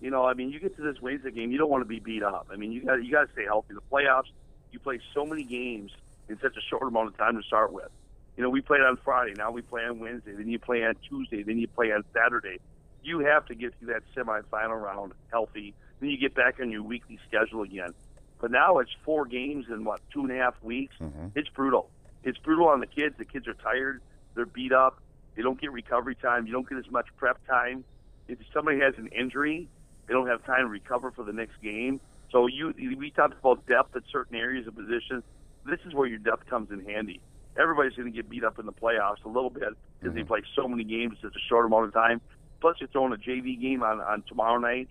You 0.00 0.10
know, 0.10 0.24
I 0.24 0.34
mean, 0.34 0.50
you 0.50 0.60
get 0.60 0.76
to 0.76 0.82
this 0.82 1.02
Wednesday 1.02 1.32
game, 1.32 1.50
you 1.50 1.58
don't 1.58 1.70
want 1.70 1.82
to 1.82 1.88
be 1.88 1.98
beat 1.98 2.22
up. 2.22 2.46
I 2.52 2.56
mean, 2.56 2.70
you 2.70 2.84
got 2.84 3.02
you 3.02 3.10
got 3.10 3.26
to 3.26 3.32
stay 3.32 3.44
healthy. 3.44 3.74
The 3.74 3.80
playoffs, 3.90 4.30
you 4.70 4.78
play 4.78 5.00
so 5.14 5.24
many 5.24 5.42
games 5.42 5.90
in 6.28 6.38
such 6.40 6.56
a 6.56 6.60
short 6.68 6.82
amount 6.82 7.08
of 7.08 7.16
time 7.16 7.36
to 7.36 7.42
start 7.42 7.72
with. 7.72 7.88
You 8.36 8.44
know, 8.44 8.50
we 8.50 8.60
played 8.60 8.82
on 8.82 8.98
Friday, 9.04 9.34
now 9.36 9.50
we 9.50 9.62
play 9.62 9.82
on 9.84 9.98
Wednesday, 9.98 10.32
then 10.32 10.48
you 10.48 10.60
play 10.60 10.84
on 10.84 10.94
Tuesday, 11.08 11.42
then 11.42 11.58
you 11.58 11.66
play 11.66 11.90
on 11.90 12.04
Saturday 12.14 12.60
you 13.08 13.20
have 13.20 13.46
to 13.46 13.54
get 13.54 13.74
through 13.78 13.88
that 13.94 14.02
semifinal 14.14 14.80
round 14.80 15.12
healthy. 15.30 15.74
Then 16.00 16.10
you 16.10 16.18
get 16.18 16.34
back 16.34 16.60
on 16.60 16.70
your 16.70 16.82
weekly 16.82 17.18
schedule 17.26 17.62
again. 17.62 17.94
But 18.40 18.50
now 18.50 18.78
it's 18.78 18.90
four 19.04 19.26
games 19.26 19.66
in 19.68 19.84
what 19.84 20.00
two 20.12 20.20
and 20.20 20.30
a 20.30 20.36
half 20.36 20.54
weeks. 20.62 20.94
Mm-hmm. 21.00 21.28
It's 21.34 21.48
brutal. 21.48 21.90
It's 22.22 22.38
brutal 22.38 22.68
on 22.68 22.80
the 22.80 22.86
kids. 22.86 23.16
The 23.18 23.24
kids 23.24 23.48
are 23.48 23.54
tired. 23.54 24.00
They're 24.34 24.46
beat 24.46 24.72
up. 24.72 25.00
They 25.38 25.44
don't 25.44 25.60
get 25.60 25.70
recovery 25.70 26.16
time. 26.16 26.48
You 26.48 26.52
don't 26.52 26.68
get 26.68 26.78
as 26.78 26.90
much 26.90 27.06
prep 27.16 27.38
time. 27.46 27.84
If 28.26 28.40
somebody 28.52 28.80
has 28.80 28.94
an 28.98 29.06
injury, 29.16 29.68
they 30.08 30.12
don't 30.12 30.26
have 30.26 30.44
time 30.44 30.62
to 30.62 30.66
recover 30.66 31.12
for 31.12 31.24
the 31.24 31.32
next 31.32 31.62
game. 31.62 32.00
So 32.32 32.48
you 32.48 32.74
we 32.98 33.12
talked 33.12 33.38
about 33.38 33.64
depth 33.68 33.94
at 33.94 34.02
certain 34.10 34.34
areas 34.34 34.66
of 34.66 34.74
position. 34.74 35.22
This 35.64 35.78
is 35.86 35.94
where 35.94 36.08
your 36.08 36.18
depth 36.18 36.46
comes 36.50 36.72
in 36.72 36.84
handy. 36.84 37.20
Everybody's 37.56 37.92
going 37.92 38.10
to 38.10 38.16
get 38.16 38.28
beat 38.28 38.42
up 38.42 38.58
in 38.58 38.66
the 38.66 38.72
playoffs 38.72 39.24
a 39.24 39.28
little 39.28 39.48
bit 39.48 39.62
because 40.00 40.08
mm-hmm. 40.08 40.16
they 40.16 40.24
play 40.24 40.40
so 40.56 40.66
many 40.66 40.82
games 40.82 41.18
in 41.22 41.30
such 41.30 41.36
a 41.36 41.48
short 41.48 41.66
amount 41.66 41.84
of 41.84 41.94
time. 41.94 42.20
Plus, 42.60 42.74
you're 42.80 42.88
throwing 42.88 43.12
a 43.12 43.16
JV 43.16 43.60
game 43.60 43.84
on, 43.84 44.00
on 44.00 44.24
tomorrow 44.26 44.58
night. 44.58 44.88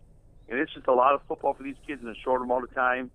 And 0.48 0.60
it's 0.60 0.74
just 0.74 0.88
a 0.88 0.94
lot 0.94 1.14
of 1.14 1.22
football 1.28 1.56
for 1.56 1.64
these 1.64 1.76
kids 1.86 2.02
in 2.02 2.08
a 2.08 2.16
short 2.24 2.42
amount 2.42 2.64
of 2.64 2.74
time. 2.74 3.12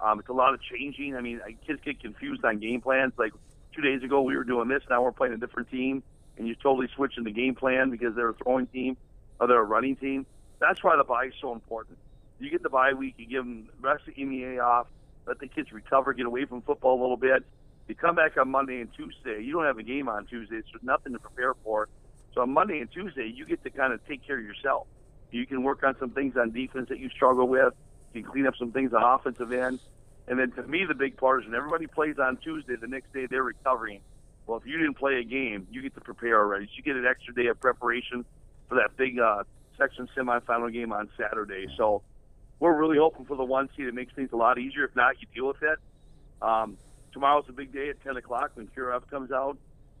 Um, 0.00 0.20
it's 0.20 0.28
a 0.28 0.32
lot 0.32 0.54
of 0.54 0.60
changing. 0.62 1.16
I 1.16 1.20
mean, 1.20 1.40
kids 1.66 1.80
get 1.84 2.00
confused 2.00 2.44
on 2.44 2.60
game 2.60 2.80
plans. 2.80 3.12
Like 3.18 3.32
two 3.74 3.82
days 3.82 4.04
ago, 4.04 4.22
we 4.22 4.36
were 4.36 4.44
doing 4.44 4.68
this. 4.68 4.84
Now 4.88 5.02
we're 5.02 5.10
playing 5.10 5.34
a 5.34 5.38
different 5.38 5.68
team. 5.68 6.04
And 6.36 6.46
you're 6.46 6.56
totally 6.56 6.88
switching 6.94 7.24
the 7.24 7.30
game 7.30 7.54
plan 7.54 7.90
because 7.90 8.14
they're 8.14 8.30
a 8.30 8.34
throwing 8.34 8.66
team 8.66 8.96
or 9.40 9.46
they're 9.46 9.60
a 9.60 9.64
running 9.64 9.96
team. 9.96 10.26
That's 10.58 10.82
why 10.82 10.96
the 10.96 11.04
bye 11.04 11.26
is 11.26 11.34
so 11.40 11.52
important. 11.52 11.98
You 12.38 12.50
get 12.50 12.62
the 12.62 12.68
bye 12.68 12.92
week, 12.92 13.14
you 13.16 13.26
give 13.26 13.44
them 13.44 13.68
the 13.80 13.88
rest 13.88 14.06
of 14.06 14.14
the 14.14 14.24
MEA 14.24 14.58
off, 14.58 14.86
let 15.26 15.38
the 15.38 15.48
kids 15.48 15.72
recover, 15.72 16.12
get 16.12 16.26
away 16.26 16.44
from 16.44 16.62
football 16.62 17.00
a 17.00 17.02
little 17.02 17.16
bit. 17.16 17.44
You 17.88 17.94
come 17.94 18.16
back 18.16 18.36
on 18.36 18.50
Monday 18.50 18.80
and 18.80 18.92
Tuesday. 18.92 19.42
You 19.42 19.52
don't 19.52 19.64
have 19.64 19.78
a 19.78 19.82
game 19.82 20.08
on 20.08 20.26
Tuesday. 20.26 20.60
So 20.72 20.78
nothing 20.82 21.12
to 21.12 21.18
prepare 21.18 21.54
for. 21.64 21.88
So 22.34 22.42
on 22.42 22.50
Monday 22.50 22.80
and 22.80 22.90
Tuesday, 22.90 23.26
you 23.26 23.46
get 23.46 23.62
to 23.64 23.70
kind 23.70 23.92
of 23.92 24.06
take 24.06 24.26
care 24.26 24.38
of 24.38 24.44
yourself. 24.44 24.86
You 25.30 25.46
can 25.46 25.62
work 25.62 25.82
on 25.82 25.96
some 25.98 26.10
things 26.10 26.36
on 26.36 26.50
defense 26.50 26.88
that 26.88 26.98
you 26.98 27.08
struggle 27.10 27.48
with. 27.48 27.72
You 28.12 28.22
can 28.22 28.30
clean 28.30 28.46
up 28.46 28.56
some 28.56 28.72
things 28.72 28.92
on 28.92 29.02
offensive 29.02 29.52
end. 29.52 29.80
And 30.28 30.38
then 30.38 30.50
to 30.52 30.62
me, 30.64 30.84
the 30.84 30.94
big 30.94 31.16
part 31.16 31.42
is 31.42 31.46
when 31.46 31.54
everybody 31.54 31.86
plays 31.86 32.18
on 32.18 32.36
Tuesday, 32.38 32.76
the 32.76 32.88
next 32.88 33.12
day 33.12 33.26
they're 33.26 33.42
recovering. 33.42 34.00
Well, 34.46 34.58
if 34.58 34.66
you 34.66 34.78
didn't 34.78 34.94
play 34.94 35.18
a 35.18 35.24
game, 35.24 35.66
you 35.70 35.82
get 35.82 35.94
to 35.94 36.00
prepare 36.00 36.38
already. 36.38 36.66
So 36.66 36.72
you 36.76 36.82
get 36.82 36.96
an 36.96 37.06
extra 37.06 37.34
day 37.34 37.46
of 37.46 37.60
preparation 37.60 38.24
for 38.68 38.76
that 38.76 38.96
big 38.96 39.18
uh, 39.18 39.42
section 39.76 40.08
semifinal 40.16 40.72
game 40.72 40.92
on 40.92 41.08
Saturday. 41.16 41.66
So 41.76 42.02
we're 42.60 42.76
really 42.76 42.98
hoping 42.98 43.26
for 43.26 43.36
the 43.36 43.44
one 43.44 43.68
seed. 43.76 43.86
It 43.86 43.94
makes 43.94 44.14
things 44.14 44.30
a 44.32 44.36
lot 44.36 44.58
easier. 44.58 44.84
If 44.84 44.94
not, 44.94 45.20
you 45.20 45.26
deal 45.34 45.48
with 45.48 45.62
it. 45.62 45.78
Um, 46.40 46.78
tomorrow's 47.12 47.46
a 47.48 47.52
big 47.52 47.72
day 47.72 47.90
at 47.90 48.02
10 48.02 48.16
o'clock 48.16 48.52
when 48.54 48.68
QRF 48.68 49.08
comes 49.10 49.32
out. 49.32 49.58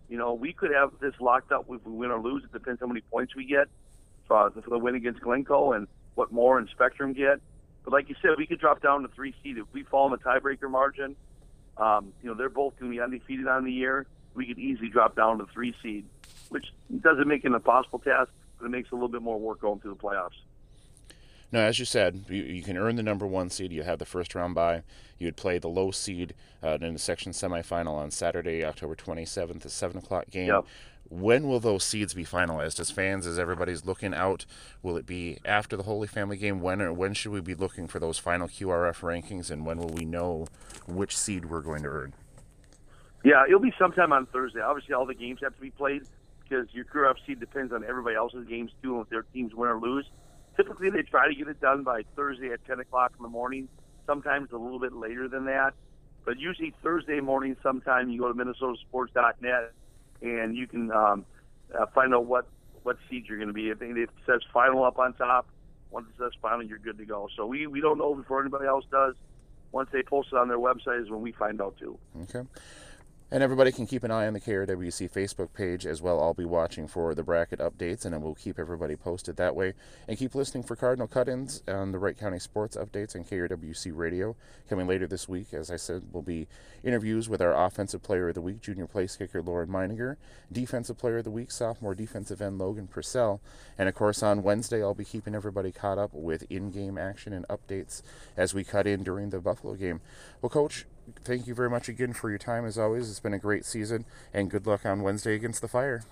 You 0.08 0.16
know, 0.16 0.34
we 0.34 0.52
could 0.52 0.70
have 0.72 0.92
this 1.00 1.14
locked 1.20 1.50
up 1.50 1.66
if 1.68 1.84
we 1.84 1.92
win 1.92 2.10
or 2.10 2.20
lose. 2.20 2.44
It 2.44 2.52
depends 2.52 2.80
how 2.80 2.86
many 2.86 3.00
points 3.00 3.34
we 3.34 3.44
get 3.44 3.66
for, 4.28 4.50
for 4.50 4.70
the 4.70 4.78
win 4.78 4.94
against 4.94 5.20
Glencoe 5.20 5.72
and 5.72 5.88
what 6.14 6.30
more 6.30 6.58
and 6.58 6.68
Spectrum 6.68 7.12
get. 7.12 7.40
But 7.84 7.92
like 7.92 8.08
you 8.08 8.14
said, 8.22 8.32
we 8.38 8.46
could 8.46 8.60
drop 8.60 8.82
down 8.82 9.02
to 9.02 9.08
three 9.08 9.34
seed 9.42 9.58
if 9.58 9.66
we 9.72 9.82
fall 9.82 10.06
in 10.06 10.12
the 10.12 10.18
tiebreaker 10.18 10.70
margin. 10.70 11.16
Um, 11.76 12.12
you 12.22 12.28
know, 12.28 12.34
they're 12.34 12.48
both 12.48 12.78
going 12.78 12.90
to 12.90 12.96
be 12.96 13.02
undefeated 13.02 13.48
on 13.48 13.64
the 13.64 13.72
year. 13.72 14.06
We 14.36 14.46
could 14.46 14.58
easily 14.58 14.88
drop 14.88 15.16
down 15.16 15.38
to 15.38 15.46
three 15.46 15.74
seed, 15.82 16.04
which 16.50 16.66
doesn't 17.00 17.26
make 17.26 17.44
it 17.44 17.48
an 17.48 17.54
impossible 17.54 17.98
task, 17.98 18.30
but 18.58 18.66
it 18.66 18.68
makes 18.68 18.88
it 18.88 18.92
a 18.92 18.94
little 18.94 19.08
bit 19.08 19.22
more 19.22 19.40
work 19.40 19.60
going 19.60 19.80
through 19.80 19.94
the 19.94 20.00
playoffs. 20.00 20.38
No, 21.52 21.60
as 21.60 21.78
you 21.78 21.84
said, 21.84 22.24
you, 22.28 22.42
you, 22.42 22.62
can 22.62 22.76
earn 22.76 22.96
the 22.96 23.02
number 23.02 23.26
one 23.26 23.50
seed. 23.50 23.72
You 23.72 23.84
have 23.84 23.98
the 23.98 24.04
first 24.04 24.34
round 24.34 24.54
bye. 24.54 24.82
You 25.18 25.28
would 25.28 25.36
play 25.36 25.58
the 25.58 25.68
low 25.68 25.90
seed 25.90 26.34
uh, 26.62 26.78
in 26.80 26.92
the 26.92 26.98
section 26.98 27.32
semifinal 27.32 27.94
on 27.94 28.10
Saturday, 28.10 28.64
October 28.64 28.96
27th, 28.96 29.64
a 29.64 29.68
7 29.68 29.98
o'clock 29.98 30.28
game. 30.30 30.48
Yep. 30.48 30.64
When 31.08 31.46
will 31.46 31.60
those 31.60 31.84
seeds 31.84 32.14
be 32.14 32.24
finalized? 32.24 32.80
As 32.80 32.90
fans, 32.90 33.26
as 33.26 33.38
everybody's 33.38 33.84
looking 33.84 34.12
out, 34.12 34.44
will 34.82 34.96
it 34.96 35.06
be 35.06 35.38
after 35.44 35.76
the 35.76 35.84
Holy 35.84 36.08
Family 36.08 36.36
game? 36.36 36.60
When 36.60 36.82
or 36.82 36.92
when 36.92 37.14
should 37.14 37.30
we 37.30 37.40
be 37.40 37.54
looking 37.54 37.86
for 37.86 38.00
those 38.00 38.18
final 38.18 38.48
QRF 38.48 39.00
rankings, 39.00 39.48
and 39.48 39.64
when 39.64 39.78
will 39.78 39.94
we 39.94 40.04
know 40.04 40.46
which 40.88 41.16
seed 41.16 41.44
we're 41.44 41.60
going 41.60 41.84
to 41.84 41.88
earn? 41.88 42.14
Yeah, 43.26 43.42
it'll 43.44 43.58
be 43.58 43.74
sometime 43.76 44.12
on 44.12 44.26
Thursday. 44.26 44.60
Obviously, 44.60 44.94
all 44.94 45.04
the 45.04 45.12
games 45.12 45.40
have 45.42 45.52
to 45.56 45.60
be 45.60 45.72
played 45.72 46.02
because 46.44 46.68
your 46.72 46.84
QRF 46.84 47.16
seed 47.26 47.40
depends 47.40 47.72
on 47.72 47.82
everybody 47.82 48.14
else's 48.14 48.46
games 48.46 48.70
too, 48.80 48.94
and 48.94 49.02
if 49.02 49.08
their 49.08 49.22
teams 49.22 49.52
win 49.52 49.68
or 49.68 49.80
lose. 49.80 50.08
Typically, 50.56 50.90
they 50.90 51.02
try 51.02 51.26
to 51.26 51.34
get 51.34 51.48
it 51.48 51.60
done 51.60 51.82
by 51.82 52.02
Thursday 52.14 52.52
at 52.52 52.64
10 52.66 52.78
o'clock 52.78 53.14
in 53.18 53.24
the 53.24 53.28
morning. 53.28 53.68
Sometimes 54.06 54.52
a 54.52 54.56
little 54.56 54.78
bit 54.78 54.92
later 54.92 55.26
than 55.26 55.44
that, 55.46 55.74
but 56.24 56.38
usually 56.38 56.72
Thursday 56.84 57.18
morning. 57.18 57.56
Sometime 57.64 58.10
you 58.10 58.20
go 58.20 58.32
to 58.32 58.34
MinnesotaSports.net 58.34 59.72
and 60.22 60.56
you 60.56 60.68
can 60.68 60.92
um, 60.92 61.26
uh, 61.76 61.86
find 61.92 62.14
out 62.14 62.26
what 62.26 62.46
what 62.84 62.96
seed 63.10 63.24
you're 63.28 63.38
going 63.38 63.48
to 63.48 63.52
be. 63.52 63.70
If 63.70 63.82
it 63.82 64.08
says 64.24 64.42
final 64.54 64.84
up 64.84 65.00
on 65.00 65.14
top, 65.14 65.48
once 65.90 66.06
it 66.08 66.22
says 66.22 66.30
final, 66.40 66.62
you're 66.62 66.78
good 66.78 66.98
to 66.98 67.04
go. 67.04 67.28
So 67.36 67.44
we 67.44 67.66
we 67.66 67.80
don't 67.80 67.98
know 67.98 68.14
before 68.14 68.40
anybody 68.40 68.66
else 68.66 68.84
does. 68.88 69.16
Once 69.72 69.88
they 69.92 70.04
post 70.04 70.28
it 70.30 70.38
on 70.38 70.46
their 70.46 70.60
website 70.60 71.02
is 71.02 71.10
when 71.10 71.22
we 71.22 71.32
find 71.32 71.60
out 71.60 71.76
too. 71.76 71.98
Okay. 72.22 72.46
And 73.28 73.42
everybody 73.42 73.72
can 73.72 73.88
keep 73.88 74.04
an 74.04 74.12
eye 74.12 74.28
on 74.28 74.34
the 74.34 74.40
KRWC 74.40 75.10
Facebook 75.10 75.52
page 75.52 75.84
as 75.84 76.00
well. 76.00 76.20
I'll 76.20 76.32
be 76.32 76.44
watching 76.44 76.86
for 76.86 77.12
the 77.12 77.24
bracket 77.24 77.58
updates, 77.58 78.04
and 78.04 78.22
we'll 78.22 78.36
keep 78.36 78.56
everybody 78.56 78.94
posted 78.94 79.36
that 79.36 79.56
way. 79.56 79.74
And 80.06 80.16
keep 80.16 80.36
listening 80.36 80.62
for 80.62 80.76
Cardinal 80.76 81.08
cut-ins 81.08 81.60
on 81.66 81.90
the 81.90 81.98
Wright 81.98 82.16
County 82.16 82.38
Sports 82.38 82.76
updates 82.76 83.16
on 83.16 83.24
KRWC 83.24 83.90
Radio. 83.92 84.36
Coming 84.70 84.86
later 84.86 85.08
this 85.08 85.28
week, 85.28 85.52
as 85.52 85.72
I 85.72 85.76
said, 85.76 86.04
will 86.12 86.22
be 86.22 86.46
interviews 86.84 87.28
with 87.28 87.42
our 87.42 87.52
Offensive 87.52 88.00
Player 88.00 88.28
of 88.28 88.36
the 88.36 88.40
Week, 88.40 88.60
Junior 88.60 88.86
Place 88.86 89.16
Kicker 89.16 89.42
Lauren 89.42 89.70
Meininger, 89.70 90.14
Defensive 90.52 90.96
Player 90.96 91.18
of 91.18 91.24
the 91.24 91.30
Week, 91.32 91.50
Sophomore 91.50 91.96
Defensive 91.96 92.40
End 92.40 92.58
Logan 92.58 92.86
Purcell. 92.86 93.40
And 93.76 93.88
of 93.88 93.96
course, 93.96 94.22
on 94.22 94.44
Wednesday, 94.44 94.84
I'll 94.84 94.94
be 94.94 95.04
keeping 95.04 95.34
everybody 95.34 95.72
caught 95.72 95.98
up 95.98 96.14
with 96.14 96.46
in-game 96.48 96.96
action 96.96 97.32
and 97.32 97.44
updates 97.48 98.02
as 98.36 98.54
we 98.54 98.62
cut 98.62 98.86
in 98.86 99.02
during 99.02 99.30
the 99.30 99.40
Buffalo 99.40 99.74
game. 99.74 100.00
Well, 100.40 100.50
Coach, 100.50 100.86
thank 101.24 101.46
you 101.46 101.54
very 101.54 101.70
much 101.70 101.88
again 101.88 102.12
for 102.12 102.30
your 102.30 102.38
time 102.38 102.64
as 102.64 102.78
always. 102.78 103.10
It's 103.10 103.20
been 103.20 103.34
a 103.34 103.38
great 103.38 103.64
season, 103.64 104.04
and 104.32 104.50
good 104.50 104.66
luck 104.66 104.84
on 104.86 105.02
Wednesday 105.02 105.34
against 105.34 105.60
the 105.60 105.68
Fire. 105.68 106.02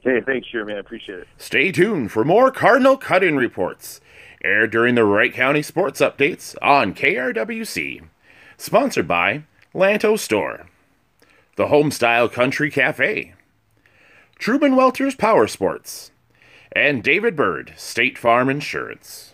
Hey, 0.00 0.20
thanks, 0.20 0.48
Jeremy. 0.50 0.74
I 0.74 0.78
appreciate 0.78 1.20
it. 1.20 1.28
Stay 1.38 1.72
tuned 1.72 2.12
for 2.12 2.24
more 2.24 2.50
Cardinal 2.50 2.96
cut 2.96 3.24
in 3.24 3.36
reports, 3.36 4.00
aired 4.44 4.70
during 4.70 4.94
the 4.94 5.04
Wright 5.04 5.32
County 5.32 5.62
Sports 5.62 6.00
Updates 6.00 6.54
on 6.60 6.94
KRWC. 6.94 8.02
Sponsored 8.58 9.08
by 9.08 9.44
Lanto 9.74 10.18
Store, 10.18 10.66
the 11.56 11.66
Homestyle 11.66 12.30
Country 12.30 12.70
Cafe, 12.70 13.34
Trueman 14.38 14.76
Welters 14.76 15.14
Power 15.14 15.46
Sports, 15.46 16.10
and 16.72 17.02
David 17.02 17.34
Bird 17.34 17.72
State 17.76 18.18
Farm 18.18 18.48
Insurance. 18.48 19.33